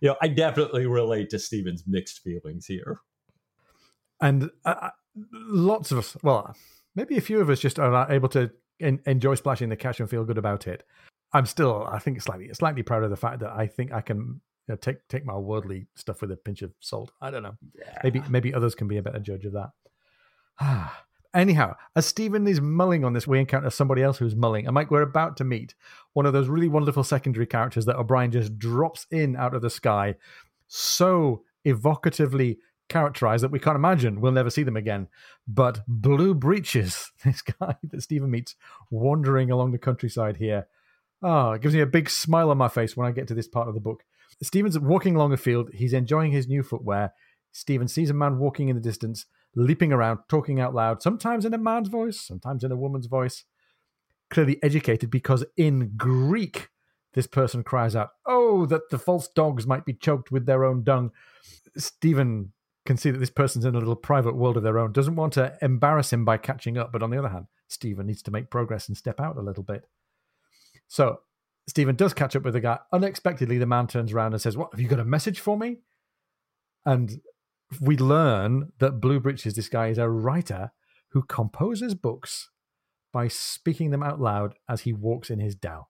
[0.00, 3.00] you know, I definitely relate to Stephen's mixed feelings here.
[4.20, 4.90] And uh, uh,
[5.32, 6.54] lots of us, well,
[6.94, 8.50] maybe a few of us just are able to
[8.80, 10.84] enjoy splashing the cash and feel good about it.
[11.32, 14.40] I'm still, I think, slightly, slightly proud of the fact that I think I can
[14.68, 17.12] you know, take take my worldly stuff with a pinch of salt.
[17.20, 17.56] I don't know.
[17.78, 17.98] Yeah.
[18.02, 19.70] Maybe maybe others can be a better judge of that.
[21.36, 24.64] Anyhow, as Stephen is mulling on this, we encounter somebody else who's mulling.
[24.64, 25.74] And Mike, we're about to meet
[26.14, 29.68] one of those really wonderful secondary characters that O'Brian just drops in out of the
[29.68, 30.14] sky,
[30.66, 32.56] so evocatively
[32.88, 35.08] characterized that we can't imagine we'll never see them again.
[35.46, 38.56] But Blue Breeches, this guy that Stephen meets
[38.90, 40.68] wandering along the countryside here.
[41.22, 43.48] Oh, it gives me a big smile on my face when I get to this
[43.48, 44.04] part of the book.
[44.42, 45.68] Stephen's walking along a field.
[45.74, 47.12] He's enjoying his new footwear.
[47.52, 51.54] Stephen sees a man walking in the distance leaping around, talking out loud, sometimes in
[51.54, 53.44] a man's voice, sometimes in a woman's voice.
[54.28, 56.68] Clearly educated because in Greek,
[57.14, 60.84] this person cries out, Oh, that the false dogs might be choked with their own
[60.84, 61.12] dung.
[61.76, 62.52] Stephen
[62.84, 65.32] can see that this person's in a little private world of their own, doesn't want
[65.34, 66.92] to embarrass him by catching up.
[66.92, 69.62] But on the other hand, Stephen needs to make progress and step out a little
[69.62, 69.88] bit.
[70.88, 71.20] So
[71.66, 72.78] Stephen does catch up with the guy.
[72.92, 75.78] Unexpectedly, the man turns around and says, What, have you got a message for me?
[76.84, 77.20] And
[77.80, 80.70] we learn that Blue Breeches, this guy, is a writer
[81.10, 82.50] who composes books
[83.12, 85.86] by speaking them out loud as he walks in his dhow.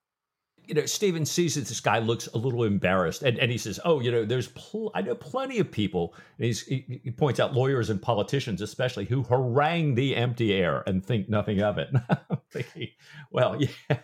[0.64, 3.78] You know, Stephen sees that this guy looks a little embarrassed, and, and he says,
[3.84, 7.54] "Oh, you know, there's pl- I know plenty of people." And he, he points out
[7.54, 11.88] lawyers and politicians, especially, who harangue the empty air and think nothing of it.
[12.30, 12.88] I'm thinking,
[13.30, 13.98] well, yeah,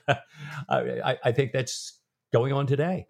[0.68, 2.00] I, I think that's
[2.32, 3.06] going on today.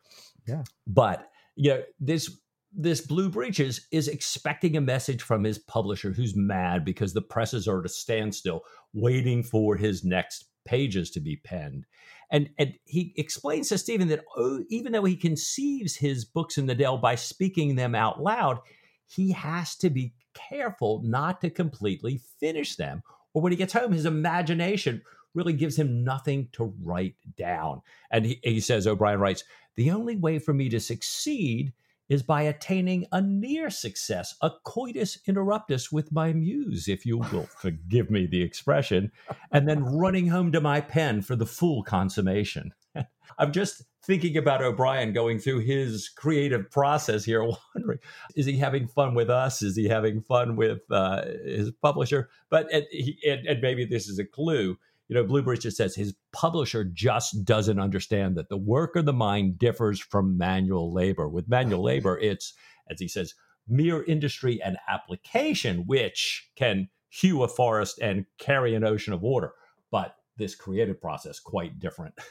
[0.46, 2.30] Yeah, but you know, this
[2.74, 7.68] this Blue Breeches is expecting a message from his publisher who's mad because the presses
[7.68, 8.62] are at a standstill,
[8.94, 11.84] waiting for his next pages to be penned.
[12.30, 16.66] And, and he explains to Stephen that oh, even though he conceives his books in
[16.66, 18.58] the Dell by speaking them out loud,
[19.06, 23.02] he has to be careful not to completely finish them.
[23.34, 25.02] Or when he gets home, his imagination
[25.34, 27.82] really gives him nothing to write down.
[28.10, 29.44] And he, he says, O'Brian writes,
[29.76, 31.72] the only way for me to succeed
[32.12, 37.48] is by attaining a near success, a coitus interruptus with my muse, if you will
[37.58, 39.10] forgive me the expression,
[39.50, 42.74] and then running home to my pen for the full consummation.
[43.38, 47.42] I'm just thinking about O'Brian going through his creative process here,
[47.74, 47.98] wondering
[48.36, 49.62] is he having fun with us?
[49.62, 52.28] Is he having fun with uh, his publisher?
[52.50, 54.76] But and, and maybe this is a clue
[55.12, 59.12] you know, Blue just says his publisher just doesn't understand that the work of the
[59.12, 61.28] mind differs from manual labor.
[61.28, 62.54] With manual labor, it's,
[62.90, 63.34] as he says,
[63.68, 69.52] mere industry and application, which can hew a forest and carry an ocean of water.
[69.90, 72.14] But this creative process, quite different.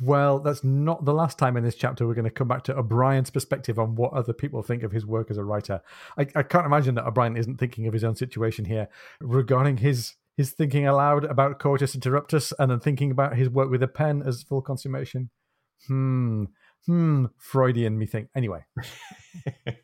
[0.00, 2.78] Well, that's not the last time in this chapter we're going to come back to
[2.78, 5.80] O'Brian's perspective on what other people think of his work as a writer.
[6.16, 8.86] I, I can't imagine that O'Brian isn't thinking of his own situation here
[9.20, 13.82] regarding his He's thinking aloud about Coitus Interruptus and then thinking about his work with
[13.82, 15.30] a pen as full consummation.
[15.88, 16.44] Hmm.
[16.86, 17.24] Hmm.
[17.38, 18.28] Freudian, me think.
[18.36, 18.64] Anyway.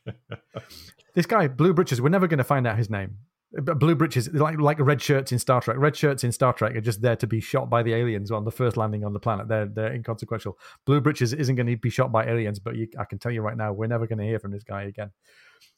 [1.14, 3.16] this guy, Blue Breeches, we're never going to find out his name.
[3.50, 5.76] Blue Breeches, like like red shirts in Star Trek.
[5.76, 8.44] Red shirts in Star Trek are just there to be shot by the aliens on
[8.44, 9.48] the first landing on the planet.
[9.48, 10.56] They're they're inconsequential.
[10.86, 13.42] Blue Breeches isn't going to be shot by aliens, but you, I can tell you
[13.42, 15.10] right now, we're never going to hear from this guy again.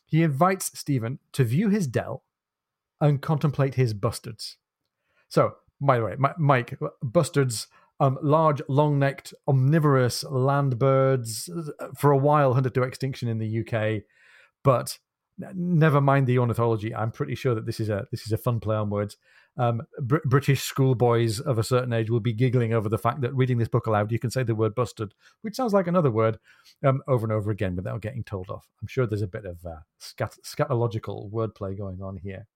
[0.04, 2.24] He invites Stephen to view his dell
[3.00, 4.56] and contemplate his bustards.
[5.28, 7.66] So, by the way, Mike, bustards
[7.98, 13.38] Um, large, long necked, omnivorous land birds uh, for a while hunted to extinction in
[13.38, 14.02] the UK.
[14.62, 14.98] But
[15.54, 16.94] never mind the ornithology.
[16.94, 19.16] I'm pretty sure that this is a this is a fun play on words.
[19.58, 23.34] Um, Br- British schoolboys of a certain age will be giggling over the fact that
[23.34, 26.38] reading this book aloud, you can say the word "busted," which sounds like another word,
[26.84, 28.68] um, over and over again without getting told off.
[28.82, 32.46] I'm sure there's a bit of uh, scat- scatological wordplay going on here.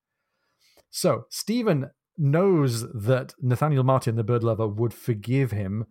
[0.91, 5.87] So Stephen knows that Nathaniel Martin, the bird lover, would forgive him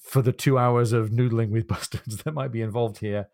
[0.00, 3.28] for the two hours of noodling with bustards that might be involved here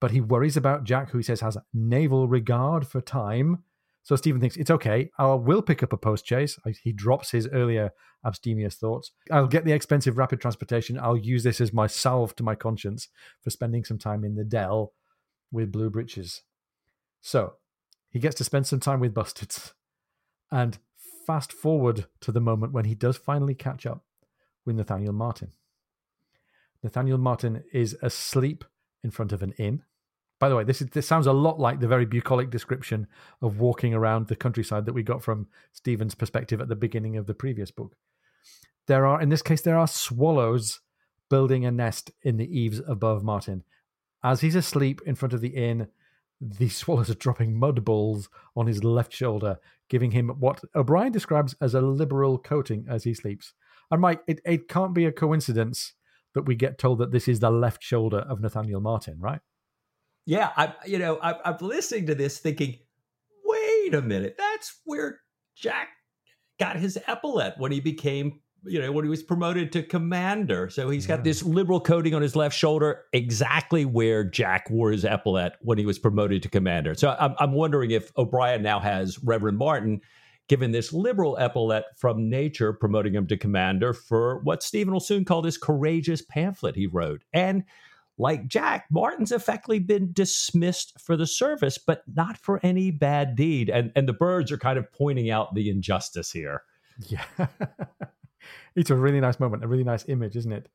[0.00, 3.64] but he worries about Jack, who he says has naval regard for time.
[4.02, 5.10] So Stephen thinks it's okay.
[5.18, 6.58] I will pick up a post chaise.
[6.82, 7.90] He drops his earlier
[8.24, 9.12] abstemious thoughts.
[9.30, 10.98] I'll get the expensive rapid transportation.
[10.98, 13.08] I'll use this as my salve to my conscience
[13.42, 14.92] for spending some time in the dell
[15.50, 16.42] with blue breeches.
[17.20, 17.54] So
[18.10, 19.72] he gets to spend some time with Bustards.
[20.50, 20.78] And
[21.28, 24.02] fast forward to the moment when he does finally catch up
[24.64, 25.52] with Nathaniel Martin.
[26.82, 28.64] Nathaniel Martin is asleep
[29.04, 29.82] in front of an inn.
[30.38, 33.08] By the way, this is this sounds a lot like the very bucolic description
[33.42, 37.26] of walking around the countryside that we got from Stephen's perspective at the beginning of
[37.26, 37.94] the previous book.
[38.86, 40.80] There are, in this case, there are swallows
[41.28, 43.64] building a nest in the eaves above Martin.
[44.24, 45.88] As he's asleep in front of the inn,
[46.40, 51.56] the swallows are dropping mud balls on his left shoulder, giving him what O'Brian describes
[51.60, 53.54] as a liberal coating as he sleeps.
[53.90, 55.94] And Mike, it, it can't be a coincidence
[56.34, 59.40] that we get told that this is the left shoulder of Nathaniel Martin, right?
[60.26, 62.76] Yeah, I you know I, I'm listening to this thinking,
[63.44, 65.20] wait a minute, that's where
[65.56, 65.88] Jack
[66.60, 70.68] got his epaulet when he became you know when he was promoted to commander.
[70.70, 75.04] So he's got this liberal coating on his left shoulder, exactly where Jack wore his
[75.04, 76.94] epaulet when he was promoted to commander.
[76.94, 80.00] So I'm, I'm wondering if O'Brian now has Reverend Martin
[80.48, 85.24] given this liberal epaulet from nature, promoting him to commander for what Stephen will soon
[85.24, 87.22] call this courageous pamphlet he wrote.
[87.32, 87.64] And
[88.16, 93.70] like Jack, Martin's effectively been dismissed for the service, but not for any bad deed.
[93.70, 96.62] And and the birds are kind of pointing out the injustice here.
[97.06, 97.24] Yeah.
[98.74, 100.68] it's a really nice moment, a really nice image, isn't it?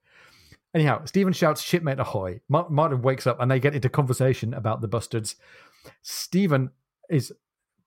[0.73, 2.41] Anyhow, Stephen shouts, shipmate ahoy.
[2.49, 5.35] Martin wakes up and they get into conversation about the bustards.
[6.01, 6.71] Stephen
[7.09, 7.31] is,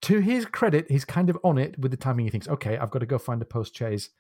[0.03, 2.27] to his credit, he's kind of on it with the timing.
[2.27, 4.11] He thinks, okay, I've got to go find a post chaise.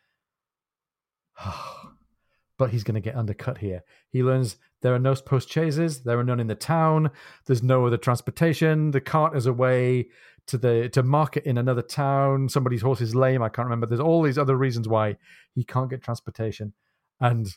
[2.59, 3.85] but he's going to get undercut here.
[4.09, 7.11] He learns there are no post chaises, there are none in the town,
[7.46, 10.09] there's no other transportation, the cart is away
[10.46, 13.87] to the to market in another town, somebody's horse is lame, I can't remember.
[13.87, 15.16] There's all these other reasons why
[15.54, 16.72] he can't get transportation.
[17.20, 17.48] And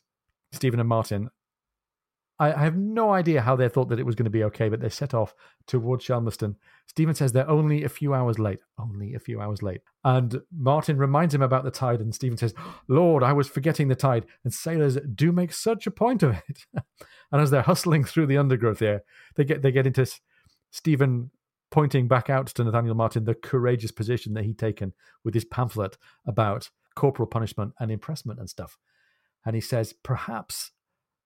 [0.51, 1.29] Stephen and Martin
[2.39, 4.69] I, I have no idea how they thought that it was going to be okay,
[4.69, 5.35] but they set off
[5.67, 6.55] towards Shelmerston.
[6.87, 8.61] Stephen says they're only a few hours late.
[8.79, 9.81] Only a few hours late.
[10.03, 12.53] And Martin reminds him about the tide, and Stephen says,
[12.87, 14.25] Lord, I was forgetting the tide.
[14.43, 16.65] And sailors do make such a point of it.
[17.31, 19.03] and as they're hustling through the undergrowth there,
[19.35, 20.09] they get they get into
[20.71, 21.31] Stephen
[21.71, 25.97] pointing back out to Nathaniel Martin the courageous position that he'd taken with his pamphlet
[26.25, 28.77] about corporal punishment and impressment and stuff.
[29.45, 30.71] And he says, perhaps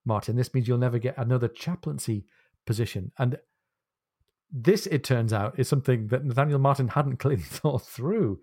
[0.05, 0.35] Martin.
[0.35, 2.25] This means you'll never get another chaplaincy
[2.65, 3.11] position.
[3.17, 3.37] And
[4.51, 8.39] this, it turns out, is something that Nathaniel Martin hadn't clearly thought through.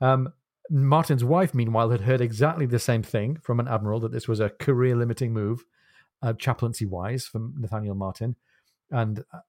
[0.00, 0.32] Um,
[0.70, 4.40] Martin's wife, meanwhile, had heard exactly the same thing from an admiral that this was
[4.40, 5.64] a career limiting move,
[6.22, 8.36] uh, chaplaincy wise, from Nathaniel Martin.
[8.90, 9.40] And uh,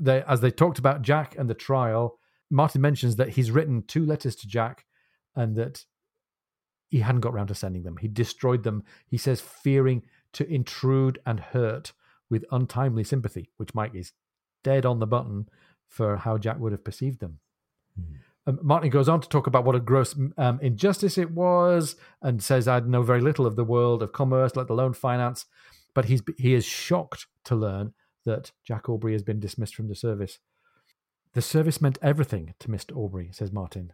[0.00, 2.18] they, as they talked about Jack and the trial,
[2.50, 4.84] Martin mentions that he's written two letters to Jack
[5.34, 5.84] and that
[6.88, 7.96] he hadn't got round to sending them.
[7.96, 10.02] He destroyed them, he says, fearing
[10.34, 11.92] to intrude and hurt
[12.30, 14.12] with untimely sympathy, which Mike is
[14.62, 15.48] dead on the button
[15.88, 17.38] for how Jack would have perceived them.
[18.00, 18.16] Mm.
[18.46, 22.42] Um, Martin goes on to talk about what a gross um, injustice it was and
[22.42, 25.46] says, I know very little of the world of commerce, let alone finance.
[25.94, 29.94] But he's, he is shocked to learn that Jack Aubrey has been dismissed from the
[29.94, 30.38] service.
[31.32, 32.96] The service meant everything to Mr.
[32.96, 33.92] Aubrey, says Martin.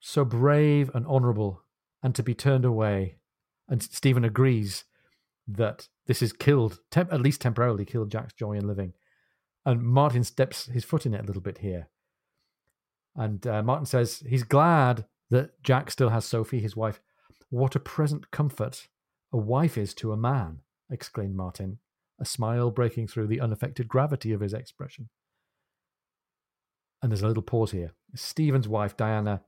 [0.00, 1.62] So brave and honourable,
[2.02, 3.16] and to be turned away
[3.68, 4.84] and Stephen agrees
[5.48, 8.92] that this has killed, temp- at least temporarily, killed Jack's joy in living.
[9.64, 11.88] And Martin steps his foot in it a little bit here.
[13.16, 17.00] And uh, Martin says he's glad that Jack still has Sophie, his wife.
[17.48, 18.88] What a present comfort
[19.32, 20.60] a wife is to a man,
[20.90, 21.78] exclaimed Martin,
[22.22, 25.08] a smile breaking through the unaffected gravity of his expression.
[27.02, 27.92] And there's a little pause here.
[28.14, 29.42] Stephen's wife, Diana,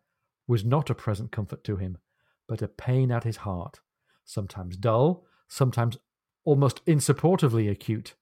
[0.49, 1.99] was not a present comfort to him,
[2.49, 3.81] but a pain at his heart
[4.25, 5.99] sometimes dull, sometimes
[6.45, 8.15] almost insupportably acute,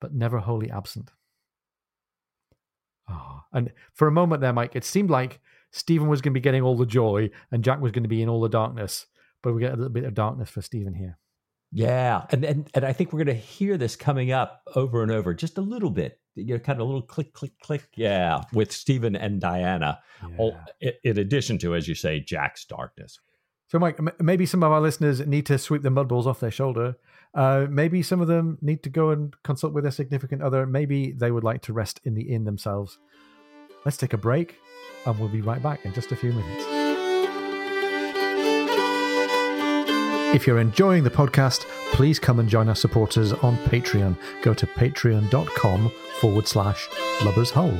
[0.00, 1.10] but never wholly absent.
[3.08, 5.40] Oh, and for a moment there, Mike, it seemed like
[5.72, 8.22] Stephen was going to be getting all the joy and Jack was going to be
[8.22, 9.06] in all the darkness.
[9.42, 11.16] but we get a little bit of darkness for Stephen here.
[11.72, 15.12] Yeah, and and and I think we're going to hear this coming up over and
[15.12, 16.18] over, just a little bit.
[16.34, 17.86] You know, kind of a little click, click, click.
[17.94, 20.00] Yeah, with Stephen and Diana,
[20.38, 23.20] all, in, in addition to, as you say, Jack's darkness.
[23.68, 26.40] So, Mike, m- maybe some of our listeners need to sweep the mud balls off
[26.40, 26.96] their shoulder.
[27.34, 30.66] Uh, maybe some of them need to go and consult with their significant other.
[30.66, 32.98] Maybe they would like to rest in the inn themselves.
[33.84, 34.56] Let's take a break,
[35.06, 36.79] and we'll be right back in just a few minutes.
[40.32, 44.16] If you're enjoying the podcast, please come and join our supporters on Patreon.
[44.42, 46.88] Go to patreon.com forward slash
[47.24, 47.76] lubbers hole.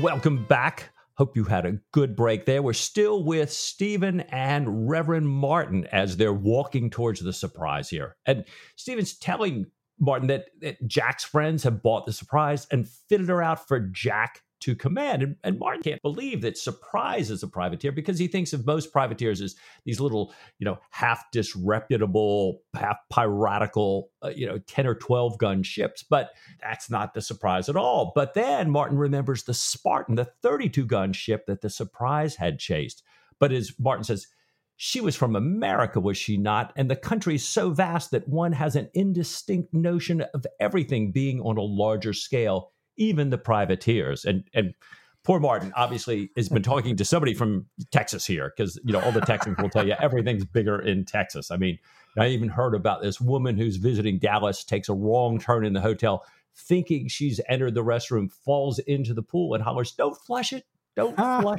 [0.00, 0.92] Welcome back.
[1.16, 2.62] Hope you had a good break there.
[2.62, 8.14] We're still with Stephen and Reverend Martin as they're walking towards the surprise here.
[8.24, 8.44] And
[8.76, 9.66] Stephen's telling
[9.98, 14.42] Martin, that, that, Jack's friends have bought the surprise and fitted her out for Jack
[14.64, 15.22] to command.
[15.22, 18.92] And, and, Martin can't believe that Surprise is a privateer because he thinks of most
[18.92, 24.94] privateers as these little, you know, half disreputable, half piratical, uh, you know, 10 or
[24.94, 26.02] 12 gun ships.
[26.02, 26.30] But
[26.62, 28.12] that's not the surprise at all.
[28.14, 33.02] But then Martin remembers the Spartan, the 32 gun ship that the Surprise had chased.
[33.38, 34.28] But as Martin says,
[34.76, 36.72] she was from America, was she not?
[36.76, 41.40] And the country is so vast that one has an indistinct notion of everything being
[41.40, 44.24] on a larger scale, even the privateers.
[44.24, 44.74] And and
[45.22, 49.12] poor Martin obviously has been talking to somebody from Texas here, because you know all
[49.12, 51.50] the Texans will tell you everything's bigger in Texas.
[51.50, 51.78] I mean,
[52.18, 55.80] I even heard about this woman who's visiting Dallas, takes a wrong turn in the
[55.80, 56.24] hotel,
[56.56, 60.64] thinking she's entered the restroom, falls into the pool and hollers, Don't flush it,
[60.96, 61.58] don't flush.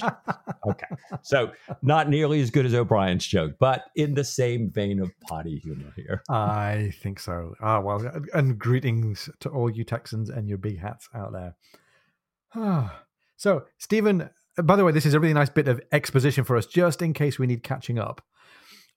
[0.68, 0.88] okay.
[1.24, 5.60] So not nearly as good as O'Brian's joke, but in the same vein of potty
[5.60, 6.22] humor here.
[6.30, 7.56] I think so.
[7.62, 8.02] Ah, well,
[8.34, 11.56] and greetings to all you Texans and your big hats out there.
[12.56, 13.04] Ah.
[13.38, 14.30] so, Stephen,
[14.64, 17.14] by the way, this is a really nice bit of exposition for us, just in
[17.14, 18.22] case we need catching up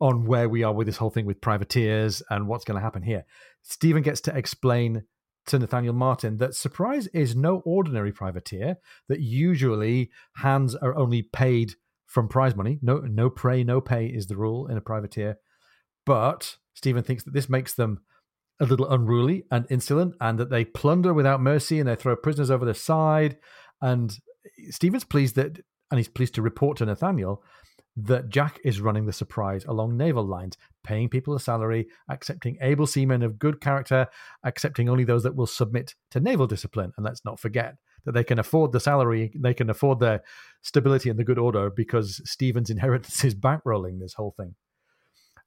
[0.00, 3.02] on where we are with this whole thing with privateers and what's going to happen
[3.02, 3.24] here.
[3.62, 5.02] Stephen gets to explain
[5.48, 8.76] to Nathaniel Martin that Surprise is no ordinary privateer,
[9.08, 11.74] that usually hands are only paid
[12.06, 12.78] from prize money.
[12.80, 15.38] No, no pray, no pay is the rule in a privateer.
[16.06, 18.00] But Stephen thinks that this makes them
[18.60, 22.50] a little unruly and insolent and that they plunder without mercy and they throw prisoners
[22.50, 23.36] over the side.
[23.80, 24.16] And
[24.70, 27.42] Stephen's pleased that, and he's pleased to report to Nathaniel
[27.96, 30.56] that Jack is running the surprise along naval lines,
[30.88, 34.06] paying people a salary, accepting able seamen of good character,
[34.42, 36.92] accepting only those that will submit to naval discipline.
[36.96, 37.76] And let's not forget
[38.06, 40.22] that they can afford the salary, they can afford the
[40.62, 44.54] stability and the good order because Stephen's inheritance is bankrolling this whole thing.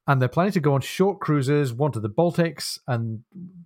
[0.05, 3.21] And they're planning to go on short cruises, one to the Baltics, and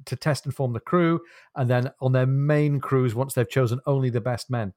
[0.06, 1.22] to test and form the crew,
[1.56, 4.74] and then on their main cruise once they've chosen only the best men.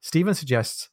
[0.00, 0.88] Stephen suggests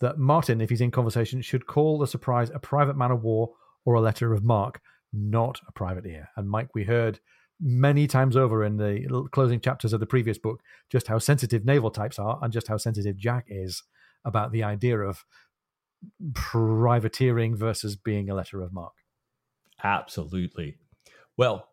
[0.00, 3.52] that Martin, if he's in conversation, should call the surprise a private man of war
[3.86, 4.80] or a letter of marque,
[5.12, 6.28] not a privateer.
[6.36, 7.20] And Mike, we heard
[7.58, 10.60] many times over in the closing chapters of the previous book
[10.90, 13.82] just how sensitive naval types are and just how sensitive Jack is
[14.26, 15.24] about the idea of
[16.34, 18.92] privateering versus being a letter of mark.
[19.82, 20.76] Absolutely.
[21.38, 21.68] Well,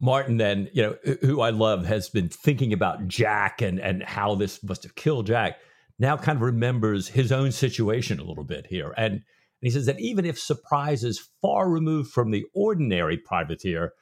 [0.00, 4.34] Martin, then, you know, who I love, has been thinking about Jack and, and how
[4.34, 5.58] this must have killed Jack
[5.98, 8.92] now kind of remembers his own situation a little bit here.
[8.96, 9.22] And,
[9.62, 13.92] and he says that even if surprise is far removed from the ordinary privateer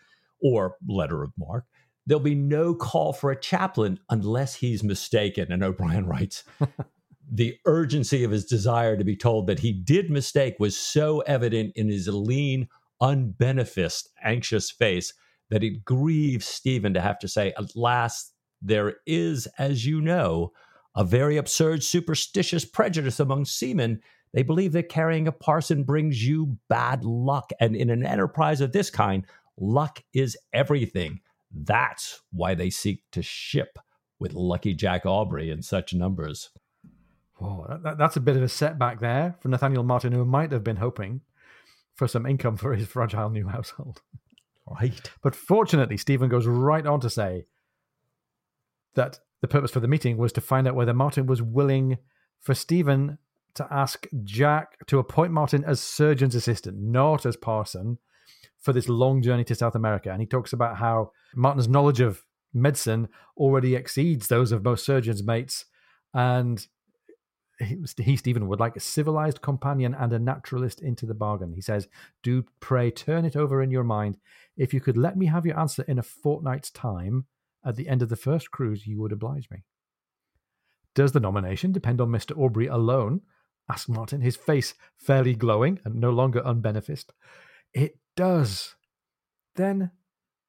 [0.43, 1.67] or letter of marque,
[2.07, 5.53] there'll be no call for a chaplain unless he's mistaken.
[5.53, 6.45] And O'Brian writes,
[7.31, 11.73] the urgency of his desire to be told that he did mistake was so evident
[11.77, 12.67] in his lean,
[13.03, 15.13] unbeneficed, anxious face
[15.51, 18.33] that it grieves Stephen to have to say, At last,
[18.63, 20.53] there is, as you know,
[20.97, 24.01] a very absurd, superstitious prejudice among seamen.
[24.33, 27.51] They believe that carrying a parson brings you bad luck.
[27.61, 29.26] And in an enterprise of this kind,
[29.59, 31.20] luck is everything.
[31.53, 33.78] That's why they seek to ship
[34.20, 36.51] with Lucky Jack Aubrey in such numbers.
[37.41, 40.62] Oh, that, that's a bit of a setback there for Nathaniel Martin, who might have
[40.62, 41.22] been hoping
[41.95, 44.03] for some income for his fragile new household.
[44.66, 45.11] Right.
[45.22, 47.47] But fortunately, Stephen goes right on to say
[48.95, 51.99] that the purpose for the meeting was to find out whether Martin was willing
[52.39, 53.18] for Stephen
[53.55, 57.98] to ask Jack to appoint Martin as surgeon's assistant, not as parson,
[58.59, 60.11] for this long journey to South America.
[60.11, 65.22] And he talks about how Martin's knowledge of medicine already exceeds those of most surgeons'
[65.22, 65.64] mates.
[66.12, 66.66] And
[67.59, 71.53] he, he, Stephen, would like a civilized companion and a naturalist into the bargain.
[71.53, 71.88] He says,
[72.22, 74.18] Do pray turn it over in your mind.
[74.57, 77.26] If you could let me have your answer in a fortnight's time,
[77.64, 79.64] at the end of the first cruise, you would oblige me.
[80.94, 82.36] Does the nomination depend on Mr.
[82.36, 83.20] Aubrey alone?
[83.71, 87.12] Asked Martin, his face fairly glowing and no longer unbeneficed.
[87.73, 88.75] It does.
[89.55, 89.93] Then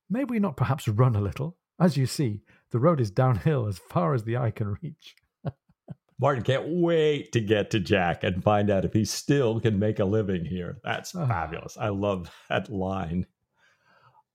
[0.10, 1.58] may we not perhaps run a little?
[1.80, 2.42] As you see,
[2.72, 5.16] the road is downhill as far as the eye can reach.
[6.20, 10.00] Martin can't wait to get to Jack and find out if he still can make
[10.00, 10.78] a living here.
[10.84, 11.26] That's oh.
[11.26, 11.78] fabulous.
[11.80, 13.26] I love that line.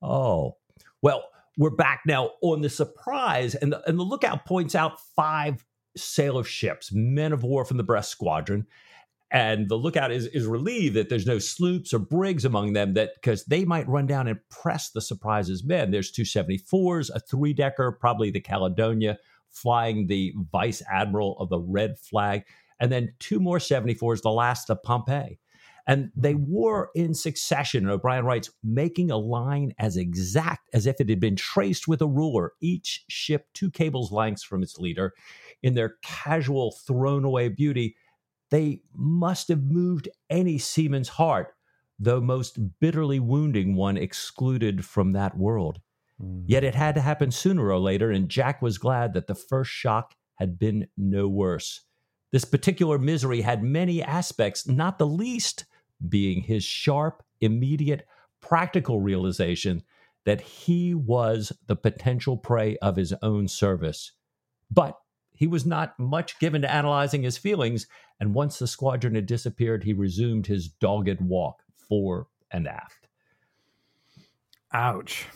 [0.03, 0.57] Oh,
[1.01, 1.25] well,
[1.57, 5.65] we're back now on the surprise, and the, and the lookout points out five
[5.97, 8.67] sail of ships, men of war from the Brest Squadron.
[9.31, 13.11] And the lookout is, is relieved that there's no sloops or brigs among them that
[13.15, 15.91] because they might run down and press the surprise's men.
[15.91, 19.19] There's two 74s, a three decker, probably the Caledonia,
[19.51, 22.45] flying the vice admiral of the red flag,
[22.79, 25.39] and then two more 74s, the last of Pompey.
[25.87, 26.47] And they mm.
[26.47, 31.21] wore in succession, and O'Brian writes, making a line as exact as if it had
[31.21, 35.15] been traced with a ruler, each ship two cables' lengths from its leader.
[35.63, 37.97] In their casual, thrown away beauty,
[38.51, 41.55] they must have moved any seaman's heart,
[41.99, 45.81] though most bitterly wounding one excluded from that world.
[46.23, 46.45] Mm.
[46.47, 49.71] Yet it had to happen sooner or later, and Jack was glad that the first
[49.71, 51.83] shock had been no worse.
[52.33, 55.65] This particular misery had many aspects, not the least
[56.09, 58.07] being his sharp, immediate,
[58.41, 59.83] practical realization
[60.25, 64.13] that he was the potential prey of his own service.
[64.71, 64.99] But
[65.37, 67.87] he was not much given to analyzing his feelings,
[68.19, 73.09] and once the squadron had disappeared, he resumed his dogged walk fore and aft.
[74.73, 75.27] Ouch.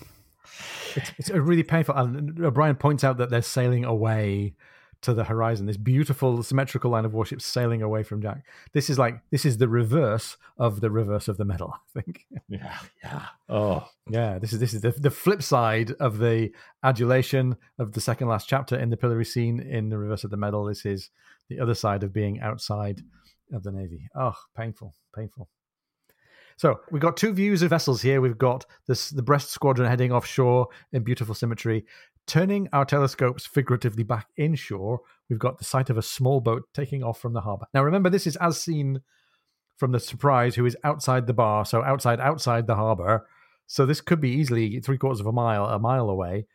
[0.96, 1.94] It's, it's really painful.
[1.94, 4.55] And O'Brian points out that they're sailing away
[5.03, 5.66] to the horizon.
[5.66, 8.44] This beautiful symmetrical line of warships sailing away from Jack.
[8.72, 11.74] This is like this is the reverse of the reverse of the medal.
[11.96, 12.26] I think.
[12.48, 13.26] Yeah, yeah.
[13.48, 14.38] Oh, yeah.
[14.38, 16.51] This is this is the the flip side of the
[16.82, 20.36] adulation of the second last chapter in the pillory scene in the reverse of the
[20.36, 20.64] medal.
[20.64, 21.11] This is
[21.48, 23.03] the other side of being outside
[23.53, 24.09] of the navy.
[24.14, 25.48] Oh, painful, painful.
[26.61, 28.20] So we've got two views of vessels here.
[28.20, 31.86] We've got this the Brest squadron heading offshore in beautiful symmetry.
[32.30, 37.02] Turning our telescopes figuratively back inshore, we've got the sight of a small boat taking
[37.02, 37.66] off from the harbour.
[37.74, 39.00] Now remember, this is as seen
[39.78, 43.26] from the surprise, who is outside the bar, so outside outside the harbour.
[43.66, 46.46] So this could be easily three quarters of a mile, a mile away.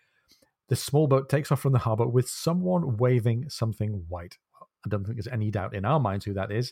[0.70, 4.38] The small boat takes off from the harbour with someone waving something white.
[4.86, 6.72] I don't think there's any doubt in our minds who that is.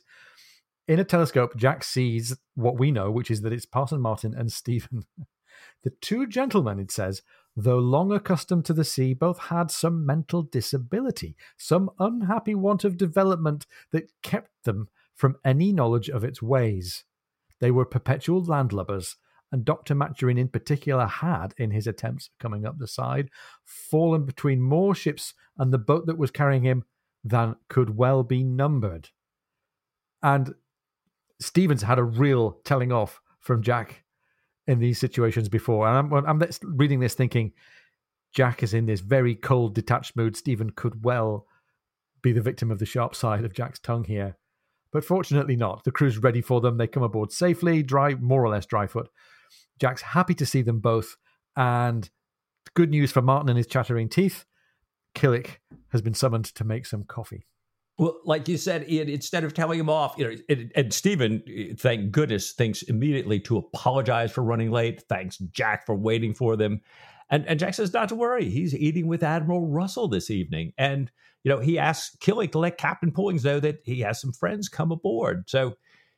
[0.87, 4.49] In a telescope, Jack sees what we know, which is that it's Parson Martin and
[4.49, 5.03] Stephen.
[5.83, 7.21] the two gentlemen, it says,
[7.55, 12.97] though long accustomed to the sea, both had some mental disability, some unhappy want of
[12.97, 17.05] development that kept them from any knowledge of its ways.
[17.59, 19.15] They were perpetual landlubbers,
[19.51, 19.93] and Dr.
[19.93, 23.29] Maturin in particular had, in his attempts coming up the side,
[23.63, 26.83] fallen between more ships and the boat that was carrying him
[27.23, 29.09] than could well be numbered.
[30.23, 30.55] And
[31.39, 34.02] Stevens had a real telling off from Jack
[34.68, 35.88] in these situations before.
[35.88, 37.53] And I'm, I'm reading this thinking
[38.34, 40.36] Jack is in this very cold, detached mood.
[40.36, 41.45] Stephen could well
[42.22, 44.38] be the victim of the sharp side of Jack's tongue here.
[44.91, 45.84] But fortunately not.
[45.84, 46.78] The crew's ready for them.
[46.78, 49.09] They come aboard safely, dry, more or less dry foot.
[49.80, 51.18] Jack's happy to see them both.
[51.55, 52.09] And
[52.74, 54.45] good news for Martin and his chattering teeth.
[55.16, 55.59] Killick
[55.89, 57.45] has been summoned to make some coffee.
[57.97, 61.43] Well, like you said, Ian, instead of telling him off, you know, and, and Stephen,
[61.77, 65.03] thank goodness, thinks immediately to apologize for running late.
[65.07, 66.81] Thanks Jack for waiting for them.
[67.29, 68.49] And, and Jack says not to worry.
[68.49, 70.73] He's eating with Admiral Russell this evening.
[70.77, 71.11] And,
[71.43, 74.69] you know, he asks Killick to let Captain Pullings know that he has some friends
[74.69, 75.43] come aboard.
[75.47, 75.75] So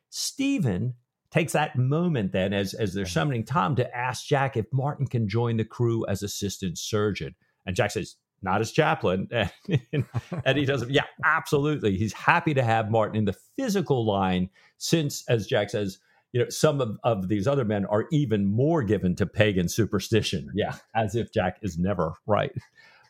[0.08, 0.94] Stephen
[1.30, 5.28] takes that moment then as, as they're summoning Tom to ask Jack if Martin can
[5.28, 7.34] join the crew as assistant surgeon.
[7.66, 9.28] And Jack says, not as chaplain.
[9.92, 10.04] And,
[10.44, 10.90] and, he doesn't.
[10.90, 11.96] yeah, absolutely.
[11.96, 15.98] He's happy to have Martin in the physical line since, as Jack says,
[16.32, 20.50] you know, some of, of these other men are even more given to pagan superstition.
[20.54, 22.52] Yeah, as if Jack is never right.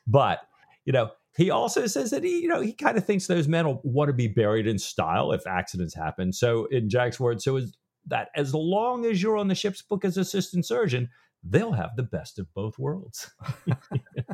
[0.06, 0.40] But,
[0.84, 3.66] you know, he also says that he, you know, he kind of thinks those men
[3.66, 6.32] will want to be buried in style if accidents happen.
[6.32, 10.04] So, in Jack's words, so is that as long as you're on the ship's book
[10.04, 11.10] as assistant surgeon,
[11.42, 13.30] they'll have the best of both worlds.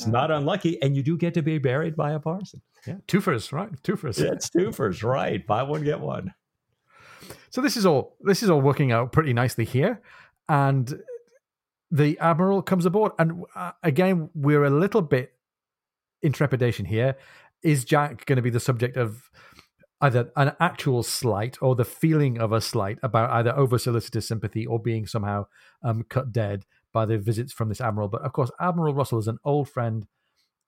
[0.00, 2.62] it's not unlucky, and you do get to be buried by a parson.
[2.86, 3.70] Yeah, twofers, right?
[3.82, 4.18] Twofers.
[4.18, 5.46] Yeah, it's twofers, right?
[5.46, 6.32] Buy one get one.
[7.50, 10.00] So this is all this is all working out pretty nicely here,
[10.48, 11.02] and
[11.90, 15.34] the admiral comes aboard, and uh, again we're a little bit
[16.22, 17.16] in trepidation here.
[17.62, 19.30] Is Jack going to be the subject of
[20.00, 24.64] either an actual slight or the feeling of a slight about either over solicitous sympathy
[24.64, 25.44] or being somehow
[25.82, 28.08] um, cut dead by the visits from this admiral.
[28.08, 30.06] But of course, Admiral Russell is an old friend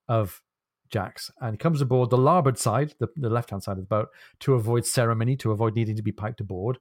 [0.07, 0.41] of
[0.89, 4.09] Jack's and comes aboard the larboard side, the, the left hand side of the boat,
[4.41, 6.79] to avoid ceremony, to avoid needing to be piped aboard.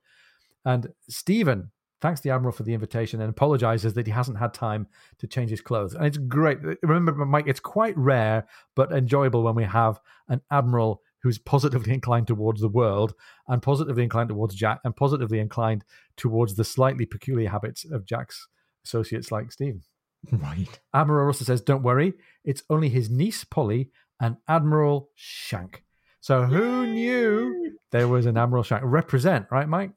[0.65, 1.71] And Stephen
[2.03, 4.89] thanks the admiral for the invitation and apologizes that he hasn't had time
[5.19, 5.95] to change his clothes.
[5.95, 6.59] And it's great.
[6.83, 12.27] Remember, Mike, it's quite rare but enjoyable when we have an admiral who's positively inclined
[12.27, 13.15] towards the world
[13.47, 15.85] and positively inclined towards Jack and positively inclined
[16.17, 18.49] towards the slightly peculiar habits of Jack's
[18.85, 19.83] associates like Stephen.
[20.31, 20.81] Right.
[20.95, 22.15] Admiral Russell says, Don't worry,
[22.45, 25.85] it's only his niece Polly and Admiral Shank.
[26.21, 28.83] So who knew there was an Admiral Shank?
[28.85, 29.91] Represent, right, Mike?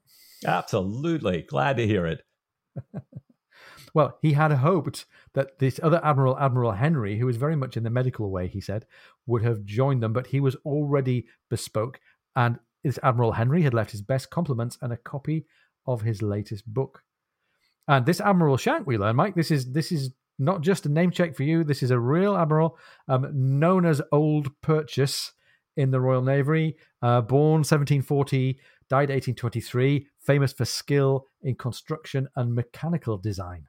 [0.44, 1.42] Absolutely.
[1.42, 2.22] Glad to hear it.
[3.94, 7.84] well, he had hoped that this other Admiral, Admiral Henry, who was very much in
[7.84, 8.86] the medical way, he said,
[9.26, 12.00] would have joined them, but he was already bespoke.
[12.34, 15.46] And this Admiral Henry had left his best compliments and a copy
[15.86, 17.02] of his latest book.
[17.88, 21.10] And this Admiral Shank, we learn, Mike, this is this is not just a name
[21.10, 21.64] check for you.
[21.64, 22.78] This is a real admiral,
[23.08, 25.32] um, known as Old Purchase
[25.76, 28.58] in the Royal Navy, uh, born 1740,
[28.88, 33.66] died 1823, famous for skill in construction and mechanical design.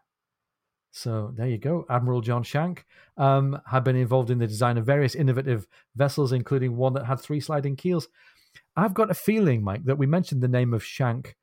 [0.91, 1.85] So there you go.
[1.89, 2.85] Admiral John Shank
[3.17, 7.19] um, had been involved in the design of various innovative vessels, including one that had
[7.19, 8.07] three sliding keels.
[8.75, 11.35] I've got a feeling, Mike, that we mentioned the name of Shank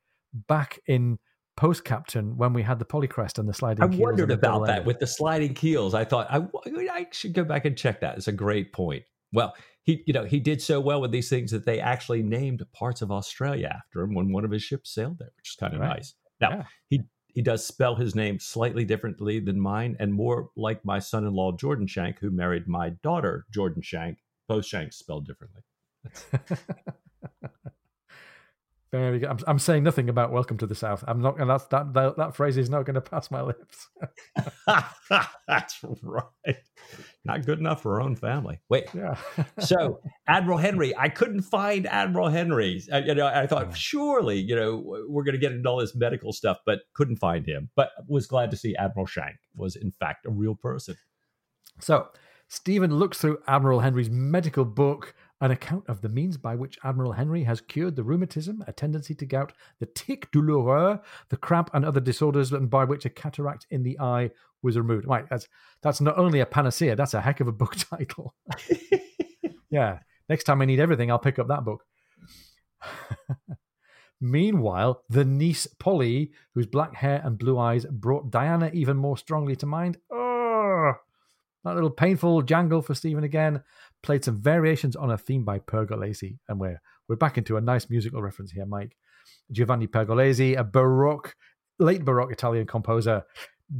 [0.47, 1.19] back in
[1.57, 3.99] post captain when we had the polycrest and the sliding keels.
[3.99, 5.93] I wondered about that with the sliding keels.
[5.93, 6.45] I thought I,
[6.91, 8.17] I should go back and check that.
[8.17, 9.03] It's a great point.
[9.31, 12.63] Well, he you know he did so well with these things that they actually named
[12.73, 15.73] parts of Australia after him when one of his ships sailed there, which is kind
[15.73, 15.97] of right.
[15.97, 16.13] nice.
[16.41, 16.63] Now yeah.
[16.89, 21.53] he he does spell his name slightly differently than mine, and more like my son-in-law
[21.57, 24.19] Jordan Shank, who married my daughter Jordan Shank.
[24.47, 25.61] Both Shanks spelled differently.
[28.95, 29.29] Very good.
[29.29, 32.15] I'm, I'm, saying nothing about "Welcome to the South." I'm not, and that's that that,
[32.15, 33.89] that phrase is not going to pass my lips.
[35.47, 36.57] that's right.
[37.25, 38.59] Not good enough for our own family.
[38.69, 38.85] Wait.
[38.93, 39.17] Yeah.
[39.59, 42.81] so Admiral Henry, I couldn't find Admiral Henry.
[42.93, 45.95] I, you know, I thought surely, you know, we're going to get into all this
[45.95, 47.69] medical stuff, but couldn't find him.
[47.75, 50.95] But was glad to see Admiral Shank was in fact a real person.
[51.81, 52.07] So
[52.47, 57.11] Stephen looks through Admiral Henry's medical book an account of the means by which Admiral
[57.11, 61.83] Henry has cured the rheumatism, a tendency to gout, the tic douloureux, the cramp, and
[61.83, 64.31] other disorders, and by which a cataract in the eye
[64.61, 65.05] was removed.
[65.07, 65.47] Right, that's
[65.81, 68.33] that's not only a panacea, that's a heck of a book title.
[69.69, 71.83] yeah, next time I need everything, I'll pick up that book.
[74.21, 79.57] Meanwhile, the niece Polly, whose black hair and blue eyes brought Diana even more strongly
[79.57, 79.97] to mind.
[80.09, 80.93] Oh,
[81.65, 83.61] that little painful jangle for Stephen again
[84.05, 87.89] played some variations on a theme by Pergolesi, and we're we're back into a nice
[87.89, 88.95] musical reference here, Mike.
[89.51, 91.35] Giovanni Pergolesi, a Baroque,
[91.79, 93.23] late Baroque Italian composer,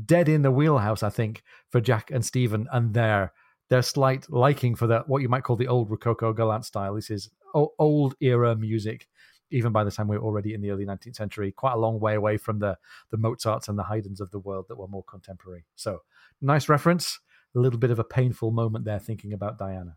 [0.06, 3.34] dead in the wheelhouse, I think, for Jack and Stephen and their
[3.70, 6.96] their slight liking for the what you might call the old Rococo Galant style.
[6.96, 9.08] This is old era music,
[9.52, 12.16] even by the time we're already in the early 19th century, quite a long way
[12.16, 12.78] away from the
[13.12, 15.66] the Mozarts and the Haydns of the world that were more contemporary.
[15.76, 16.00] So
[16.42, 17.20] nice reference.
[17.56, 19.96] A little bit of a painful moment there thinking about Diana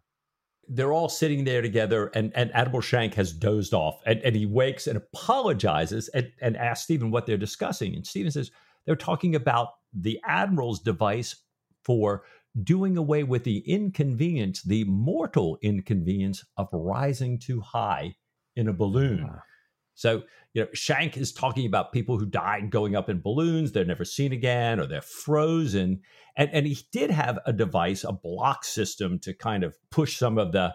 [0.69, 4.47] they're all sitting there together, and, and Admiral Shank has dozed off, and, and he
[4.47, 7.95] wakes and apologizes and, and asks Stephen what they're discussing.
[7.95, 8.51] And Stephen says
[8.85, 11.37] they're talking about the Admiral's device
[11.85, 12.25] for
[12.63, 18.17] doing away with the inconvenience, the mortal inconvenience of rising too high
[18.57, 19.27] in a balloon.
[19.29, 19.43] Ah.
[19.99, 20.23] So,
[20.55, 24.05] you know, Shank is talking about people who died going up in balloons, they're never
[24.05, 26.03] seen again, or they're frozen.
[26.37, 30.39] And, and he did have a device, a block system to kind of push some
[30.39, 30.73] of the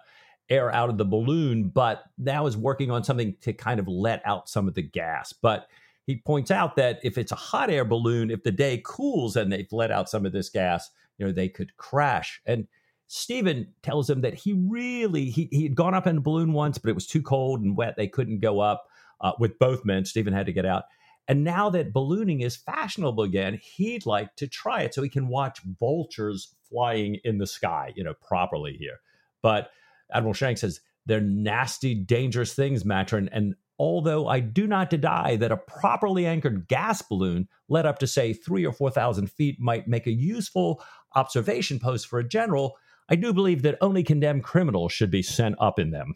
[0.50, 4.22] air out of the balloon, but now is working on something to kind of let
[4.26, 5.32] out some of the gas.
[5.32, 5.68] But
[6.06, 9.50] he points out that if it's a hot air balloon, if the day cools and
[9.50, 12.42] they've let out some of this gas, you know, they could crash.
[12.46, 12.68] And
[13.08, 16.78] Stephen tells him that he really he he had gone up in a balloon once,
[16.78, 18.88] but it was too cold and wet; they couldn't go up
[19.24, 20.06] uh, with both men.
[20.06, 20.84] Stephen had to get out.
[21.28, 25.30] And now that ballooning is fashionable again, he'd like to try it so he can
[25.30, 29.00] watch vultures flying in the sky, you know, properly here.
[29.42, 29.72] But
[30.12, 33.30] Admiral Shank says they're nasty, dangerous things, Maturin.
[33.32, 38.08] And although I do not deny that a properly anchored gas balloon let up to,
[38.08, 40.84] say, three or 4,000 feet might make a useful
[41.16, 42.76] observation post for a general,
[43.10, 46.14] I do believe that only condemned criminals should be sent up in them.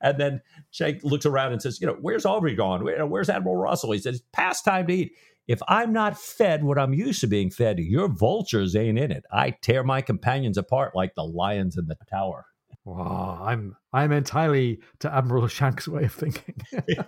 [0.00, 2.84] and, then Shank looks around and says, You know, where's Aubrey gone?
[2.84, 3.92] Where, where's Admiral Russell?
[3.92, 5.12] He says, It's Past time to eat.
[5.46, 9.24] If I'm not fed what I'm used to being fed, your vultures ain't in it.
[9.30, 12.46] I tear my companions apart like the lions in the tower.
[12.84, 16.54] Wow, I'm I'm entirely to Admiral Shank's way of thinking.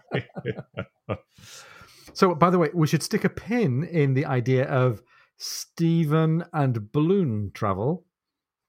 [2.15, 5.03] so, by the way, we should stick a pin in the idea of
[5.39, 8.05] Stephen and balloon travel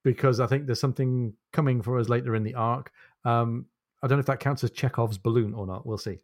[0.04, 2.92] because I think there's something coming for us later in the arc.
[3.26, 3.66] Um,
[4.02, 5.86] I don't know if that counts as Chekhov's balloon or not.
[5.86, 6.20] We'll see.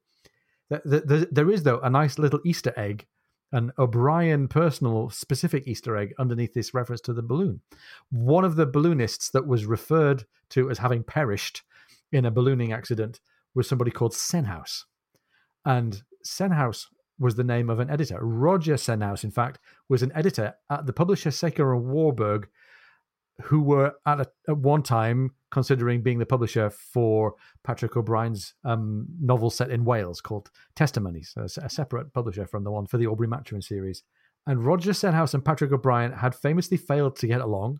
[0.69, 3.05] There is, though, a nice little Easter egg,
[3.51, 7.61] an O'Brian personal specific Easter egg underneath this reference to the balloon.
[8.09, 11.63] One of the balloonists that was referred to as having perished
[12.11, 13.19] in a ballooning accident
[13.53, 14.85] was somebody called Senhouse.
[15.65, 16.87] And Senhouse
[17.24, 18.19] was the name of an editor.
[18.21, 19.57] Roger Senhouse, in fact,
[19.88, 22.49] was an editor at the publisher Secker and Warburg,
[23.43, 29.07] who were at, a, at one time considering being the publisher for Patrick O'Brian's um,
[29.21, 33.07] novel set in Wales called Testimonies, a, a, separate publisher from the one for the
[33.07, 34.03] Aubrey Maturin series.
[34.45, 37.80] And Roger Senhouse and Patrick O'Brian had famously failed to get along.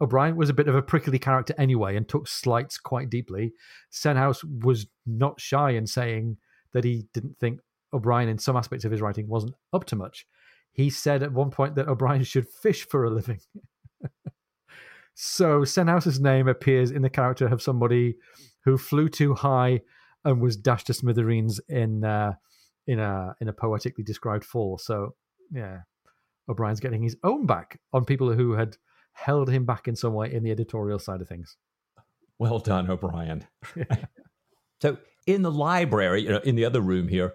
[0.00, 3.52] O'Brian was a bit of a prickly character anyway and took slights quite deeply.
[3.90, 6.36] Senhouse was not shy in saying
[6.72, 7.60] that he didn't think
[7.92, 10.26] O'Brian, in some aspects of his writing, wasn't up to much.
[10.72, 13.40] He said at one point that O'Brian should fish for a living.
[15.20, 18.14] So Senhouse's name appears in the character of somebody
[18.64, 19.80] who flew too high
[20.24, 22.34] and was dashed to smithereens in uh,
[22.86, 24.78] in a in a poetically described fall.
[24.78, 25.16] So
[25.50, 25.78] yeah,
[26.48, 28.76] O'Brian's getting his own back on people who had
[29.12, 31.56] held him back in some way in the editorial side of things.
[32.38, 33.44] Well done, O'Brian.
[34.80, 37.34] so in the library, you know, in the other room here,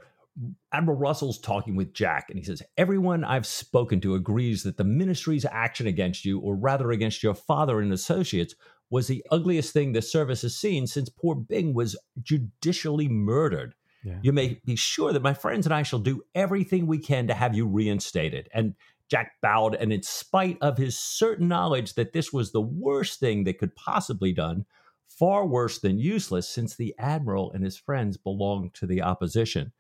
[0.72, 4.84] Admiral Russell's talking with Jack, and he says, Everyone I've spoken to agrees that the
[4.84, 8.56] ministry's action against you, or rather against your father and associates,
[8.90, 13.76] was the ugliest thing the service has seen since poor Byng was judicially murdered.
[14.04, 14.20] Yeah.
[14.22, 17.34] You may be sure that my friends and I shall do everything we can to
[17.34, 18.50] have you reinstated.
[18.54, 18.76] And
[19.10, 23.44] Jack bowed, and in spite of his certain knowledge that this was the worst thing
[23.44, 24.66] that could possibly done,
[25.08, 29.72] far worse than useless, since the admiral and his friends belonged to the opposition.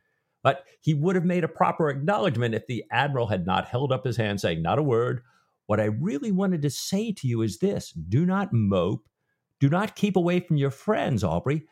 [0.43, 4.05] But he would have made a proper acknowledgement if the admiral had not held up
[4.05, 5.21] his hand, saying, Not a word.
[5.65, 9.07] What I really wanted to say to you is this do not mope.
[9.59, 11.65] Do not keep away from your friends, Aubrey.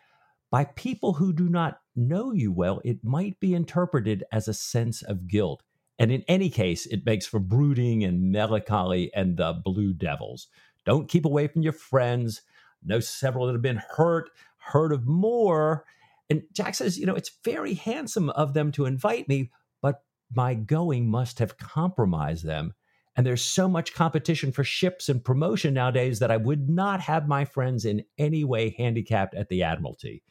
[0.49, 5.01] By people who do not know you well, it might be interpreted as a sense
[5.01, 5.61] of guilt.
[5.99, 10.47] And in any case, it makes for brooding and melancholy and the blue devils.
[10.85, 12.41] Don't keep away from your friends.
[12.83, 15.85] Know several that have been hurt, heard of more,
[16.31, 19.51] and Jack says, you know, it's very handsome of them to invite me,
[19.81, 20.01] but
[20.33, 22.73] my going must have compromised them.
[23.17, 27.27] And there's so much competition for ships and promotion nowadays that I would not have
[27.27, 30.23] my friends in any way handicapped at the Admiralty.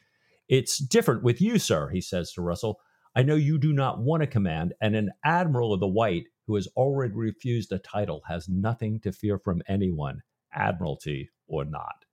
[0.49, 2.79] It's different with you, sir, he says to Russell.
[3.15, 6.55] I know you do not want a command, and an admiral of the White who
[6.55, 12.05] has already refused a title has nothing to fear from anyone, admiralty or not.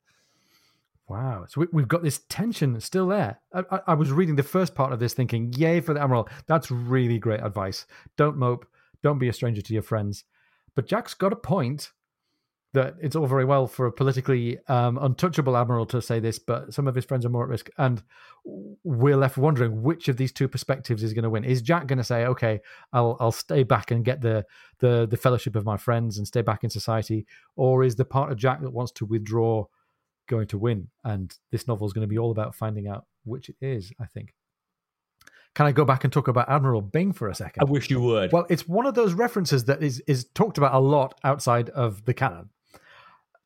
[1.09, 1.47] Wow.
[1.49, 3.41] So we, have got this tension still there.
[3.55, 6.29] I, I, I, was reading the first part of this thinking, yay for the Admiral.
[6.47, 7.87] That's really great advice.
[8.17, 8.67] Don't mope.
[9.03, 10.25] Don't be a stranger to your friends.
[10.75, 11.93] But Jack's got a point
[12.75, 16.75] that it's all very well for a politically um, untouchable Admiral to say this, but
[16.75, 17.71] some of his friends are more at risk.
[17.79, 18.03] And
[18.85, 21.45] we're left wondering which of these two perspectives is going to win.
[21.45, 22.61] Is Jack going to say, okay,
[22.93, 24.45] I'll, I'll stay back and get the,
[24.81, 27.25] the, the fellowship of my friends and stay back in society?
[27.57, 29.65] Or is the part of Jack that wants to withdraw–
[30.29, 30.89] going to win.
[31.05, 34.07] And this novel is going to be all about finding out which it is, I
[34.07, 34.35] think.
[35.55, 37.63] Can I go back and talk about Admiral Byng for a second?
[37.63, 38.33] I wish you would.
[38.33, 42.05] Well, it's one of those references that is, is talked about a lot outside of
[42.05, 42.51] the canon.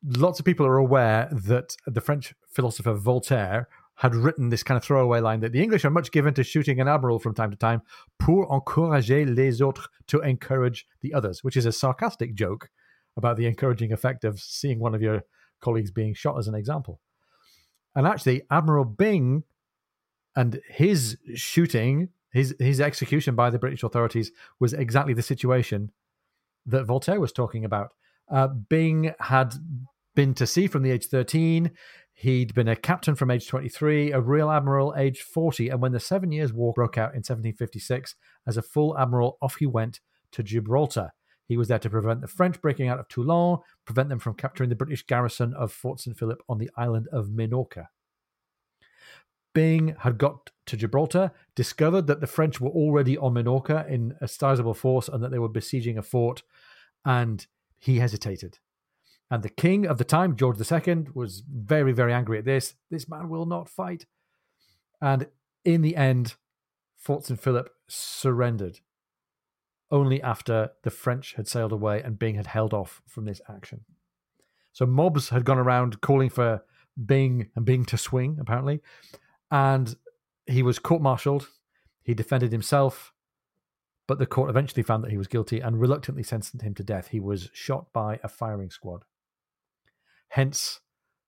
[0.05, 4.83] Lots of people are aware that the French philosopher Voltaire had written this kind of
[4.83, 7.57] throwaway line that the English are much given to shooting an admiral from time to
[7.57, 7.81] time
[8.19, 12.69] pour encourager les autres to encourage the others, which is a sarcastic joke
[13.15, 15.23] about the encouraging effect of seeing one of your
[15.63, 16.99] colleagues being shot as an example.
[17.95, 19.43] And actually, Admiral Byng
[20.35, 25.91] and his shooting, his his execution by the British authorities was exactly the situation
[26.65, 27.93] that Voltaire was talking about.
[28.29, 29.53] Uh, Byng had
[30.15, 31.71] been to sea from the age 13.
[32.15, 35.99] He'd been a captain from age 23, a real admiral age 40, and when the
[35.99, 39.99] Seven Years' War broke out in 1756, as a full admiral, off he went
[40.31, 41.11] to Gibraltar.
[41.47, 44.69] He was there to prevent the French breaking out of Toulon, prevent them from capturing
[44.69, 46.17] the British garrison of Fort St.
[46.17, 47.87] Philip on the island of Minorca.
[49.53, 54.27] Byng had got to Gibraltar, discovered that the French were already on Minorca in a
[54.27, 56.41] sizable force and that they were besieging a fort,
[57.05, 57.45] and
[57.77, 58.59] he hesitated.
[59.29, 62.75] And the king of the time, George II, was very, very angry at this.
[62.89, 64.05] This man will not fight.
[65.01, 65.27] And
[65.65, 66.35] in the end,
[66.97, 67.39] Fort St.
[67.39, 68.79] Philip surrendered
[69.91, 73.85] only after the French had sailed away and Byng had held off from this action.
[74.71, 76.63] So mobs had gone around calling for
[77.05, 78.81] being and being to swing apparently,
[79.51, 79.95] and
[80.45, 81.47] he was court-martialed.
[82.01, 83.13] He defended himself,
[84.07, 87.07] but the court eventually found that he was guilty and reluctantly sentenced him to death.
[87.07, 89.05] He was shot by a firing squad.
[90.29, 90.81] Hence,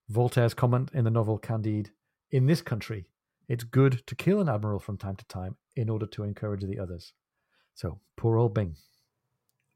[0.09, 1.91] Voltaire's comment in the novel Candide:
[2.31, 3.07] "In this country,
[3.47, 6.79] it's good to kill an admiral from time to time in order to encourage the
[6.79, 7.13] others."
[7.75, 8.75] So poor old Byng.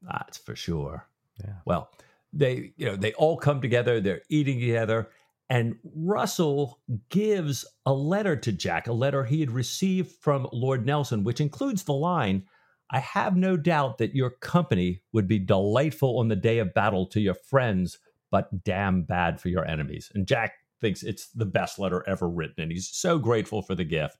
[0.02, 1.06] That's for sure.
[1.38, 1.56] Yeah.
[1.64, 1.90] Well,
[2.32, 4.00] they you know they all come together.
[4.00, 5.10] They're eating together,
[5.48, 6.80] and Russell
[7.10, 11.84] gives a letter to Jack, a letter he had received from Lord Nelson, which includes
[11.84, 12.44] the line.
[12.90, 17.06] I have no doubt that your company would be delightful on the day of battle
[17.08, 17.98] to your friends,
[18.30, 20.10] but damn bad for your enemies.
[20.14, 23.84] And Jack thinks it's the best letter ever written, and he's so grateful for the
[23.84, 24.18] gift.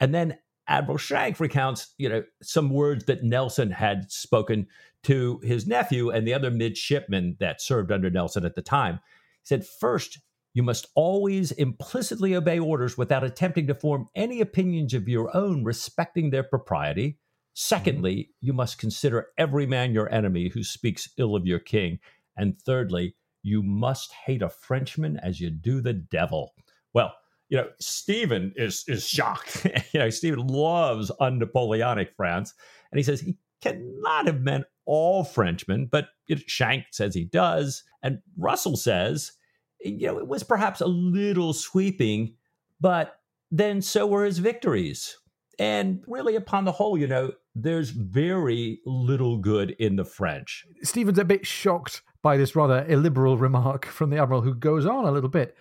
[0.00, 0.38] And then
[0.68, 4.66] Admiral Shank recounts, you know, some words that Nelson had spoken
[5.04, 9.00] to his nephew and the other midshipmen that served under Nelson at the time.
[9.42, 10.18] He said, First,
[10.54, 15.64] you must always implicitly obey orders without attempting to form any opinions of your own
[15.64, 17.18] respecting their propriety.
[17.54, 21.98] Secondly, you must consider every man your enemy who speaks ill of your king.
[22.36, 26.54] And thirdly, you must hate a Frenchman as you do the devil.
[26.92, 27.14] Well,
[27.48, 29.66] you know, Stephen is is shocked.
[29.92, 32.54] you know, Stephen loves un-Napoleonic France,
[32.90, 37.84] and he says he cannot have meant all Frenchmen, but it, Shank says he does,
[38.02, 39.32] and Russell says,
[39.80, 42.34] you know, it was perhaps a little sweeping,
[42.80, 43.20] but
[43.50, 45.16] then so were his victories.
[45.58, 50.64] And really, upon the whole, you know, there's very little good in the French.
[50.82, 55.04] Stephen's a bit shocked by this rather illiberal remark from the Admiral, who goes on
[55.04, 55.56] a little bit.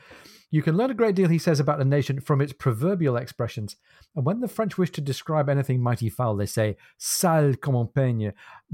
[0.50, 3.76] You can learn a great deal, he says, about a nation from its proverbial expressions.
[4.16, 7.88] And when the French wish to describe anything mighty foul, they say, sale comme un
[7.88, 8.32] peigne,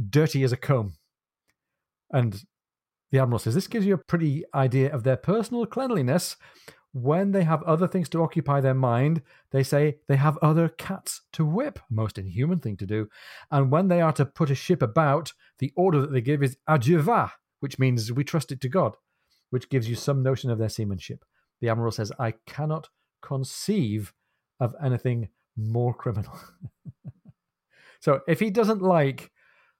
[0.10, 0.94] dirty as a comb.
[2.12, 2.44] And
[3.12, 6.36] the Admiral says, this gives you a pretty idea of their personal cleanliness.
[6.92, 11.22] When they have other things to occupy their mind, they say they have other cats
[11.34, 13.10] to whip, most inhuman thing to do.
[13.50, 16.56] And when they are to put a ship about, the order that they give is
[16.68, 18.96] adieu va, which means we trust it to God,
[19.50, 21.26] which gives you some notion of their seamanship
[21.64, 22.90] the Admiral says, I cannot
[23.22, 24.14] conceive
[24.60, 26.38] of anything more criminal.
[28.02, 29.32] so if he doesn't like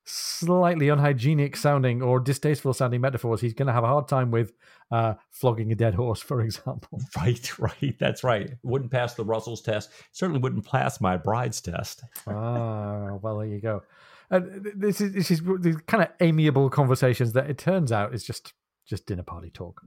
[0.06, 4.54] slightly unhygienic sounding or distasteful sounding metaphors, he's going to have a hard time with
[4.92, 7.02] uh, flogging a dead horse, for example.
[7.18, 7.96] Right, right.
[8.00, 8.52] That's right.
[8.64, 9.90] Wouldn't pass the Russell's test.
[10.14, 12.06] Certainly wouldn't pass my bride's test.
[12.28, 13.84] ah, well, there you go.
[14.30, 18.24] And this is this is these kind of amiable conversations that it turns out is
[18.24, 18.54] just
[18.86, 19.82] just dinner party talk.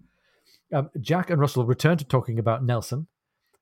[0.72, 3.06] Um, Jack and Russell return to talking about Nelson,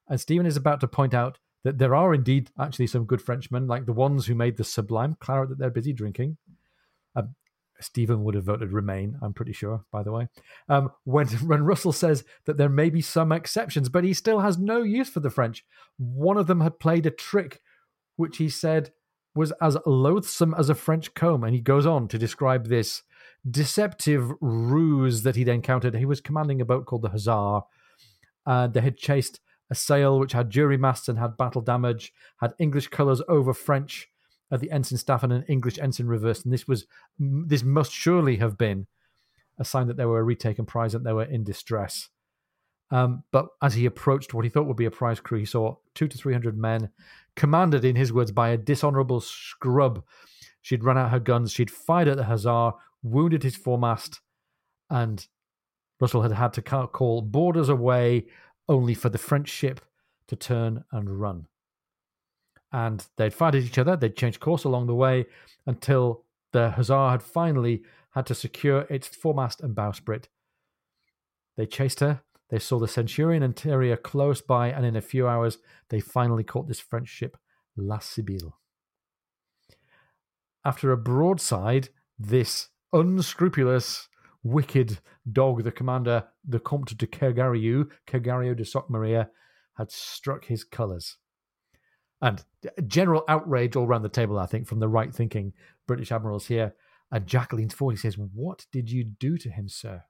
[0.09, 3.67] and Stephen is about to point out that there are indeed actually some good Frenchmen,
[3.67, 6.37] like the ones who made the sublime claret that they're busy drinking.
[7.17, 7.35] Um,
[7.81, 10.29] Stephen would have voted Remain, I'm pretty sure, by the way.
[10.69, 14.59] Um, when, when Russell says that there may be some exceptions, but he still has
[14.59, 15.65] no use for the French.
[15.99, 17.61] One of them had played a trick,
[18.17, 18.93] which he said
[19.35, 21.43] was as loathsome as a French comb.
[21.43, 23.03] And he goes on to describe this
[23.51, 25.95] deceptive ruse that he'd encountered.
[25.95, 27.63] He was commanding a boat called the Hussar.
[28.47, 29.41] Uh, they had chased
[29.71, 34.09] a sail which had jury masts and had battle damage, had English colours over French
[34.51, 36.45] at the ensign staff and an English ensign reversed.
[36.45, 36.87] And this was
[37.19, 38.87] this must surely have been
[39.59, 42.09] a sign that they were a retaken prize and they were in distress.
[42.91, 45.77] Um, but as he approached what he thought would be a prize crew, he saw
[45.95, 46.91] two to three hundred men,
[47.35, 50.05] commanded, in his words, by a dishonourable scrub.
[50.61, 51.53] She'd run out her guns.
[51.53, 52.75] She'd fired at the Hussar,
[53.05, 54.21] wounded his foremast,
[54.91, 55.29] and
[56.01, 58.27] Russell had had to call boarders away
[58.69, 59.81] only for the French ship
[60.27, 61.47] to turn and run.
[62.73, 65.27] And they'd fired at each other, they'd changed course along the way
[65.67, 70.27] until the Hussar had finally had to secure its foremast and bowsprit.
[71.57, 75.29] They chased her, they saw the Centurion and Terrier close by, and in a few
[75.29, 77.37] hours they finally caught this French ship,
[77.77, 78.59] La Sibylle.
[80.65, 84.09] After a broadside, this unscrupulous,
[84.43, 89.29] wicked dog, the commander, the Comte de Kergariou, Kergariou de Locmaria,
[89.77, 91.19] had struck his colours.
[92.23, 95.53] And uh, general outrage all round the table, I think, from the right thinking
[95.87, 96.75] British admirals here.
[97.11, 97.93] And Jack leans forward.
[97.93, 100.05] He says, What did you do to him, sir?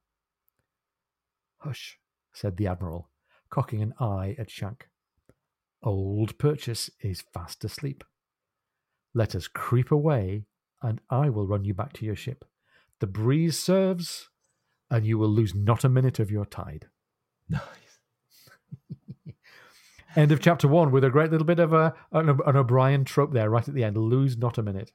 [1.58, 1.98] Hush,
[2.32, 3.10] said the admiral,
[3.50, 4.88] cocking an eye at Shank.
[5.82, 8.04] Old Purchase is fast asleep.
[9.14, 10.44] Let us creep away,
[10.82, 12.44] and I will run you back to your ship.
[13.00, 14.28] The breeze serves,
[14.90, 16.88] and you will lose not a minute of your tide.
[17.48, 17.62] Nice.
[20.16, 23.32] end of chapter one with a great little bit of a an, an O'Brian trope
[23.32, 23.96] there, right at the end.
[23.96, 24.92] Lose not a minute.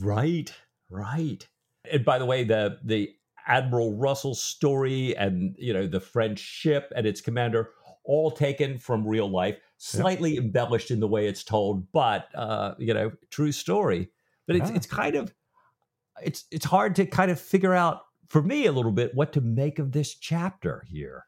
[0.00, 0.52] Right,
[0.90, 1.46] right.
[1.90, 3.10] And by the way, the the
[3.46, 7.70] Admiral Russell story and you know the French ship and its commander,
[8.04, 10.44] all taken from real life, slightly yep.
[10.44, 14.08] embellished in the way it's told, but uh, you know, true story.
[14.46, 14.76] But it's yeah.
[14.76, 15.32] it's kind of
[16.22, 19.40] it's it's hard to kind of figure out for me a little bit what to
[19.40, 21.26] make of this chapter here.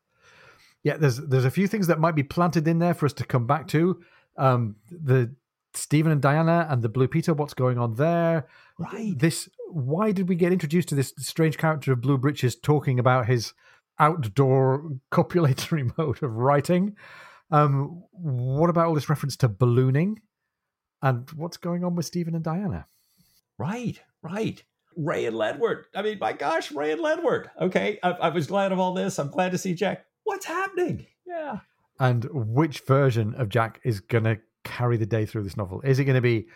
[0.82, 3.24] Yeah, there's there's a few things that might be planted in there for us to
[3.24, 4.03] come back to.
[4.37, 5.35] Um, the
[5.74, 8.47] Stephen and Diana and the Blue Peter, what's going on there?
[8.78, 9.18] Right.
[9.18, 13.26] This why did we get introduced to this strange character of Blue Breeches talking about
[13.26, 13.55] his
[13.99, 16.97] outdoor copulatory mode of writing?
[17.51, 20.20] Um, what about all this reference to ballooning?
[21.03, 22.87] And what's going on with Stephen and Diana?
[23.59, 24.64] Right, right.
[24.97, 25.84] Wray and Ledward.
[25.95, 27.49] I mean, my gosh, Wray and Ledward.
[27.61, 29.18] Okay, I, I was glad of all this.
[29.18, 30.05] I'm glad to see Jack.
[30.24, 31.07] What's happening?
[31.26, 31.59] Yeah.
[32.01, 35.80] And which version of Jack is going to carry the day through this novel?
[35.82, 36.47] Is it going to be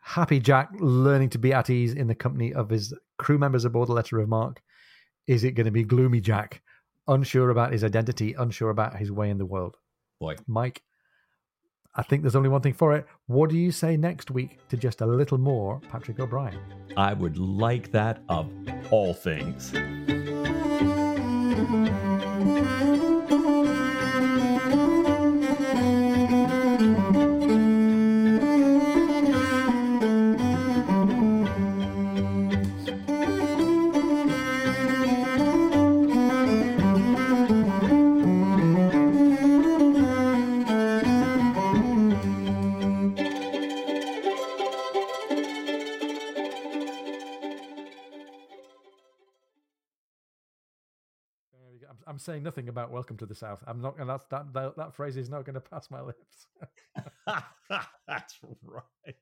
[0.00, 3.88] happy Jack learning to be at ease in the company of his crew members aboard
[3.88, 4.62] the Letter of Marque?
[5.26, 6.62] Is it going to be gloomy Jack,
[7.06, 9.76] unsure about his identity, unsure about his way in the world?
[10.20, 10.82] Boy, Mike,
[11.98, 13.06] I think there's only one thing for it.
[13.26, 16.60] What do you say next week to just a little more Patrick O'Brian?
[16.96, 18.48] I would like that of
[18.92, 19.74] all things.
[52.58, 55.30] Nothing about "Welcome to the South." I'm not, and that's that that, that phrase is
[55.30, 56.46] not going to pass my lips.
[58.08, 59.14] that's right.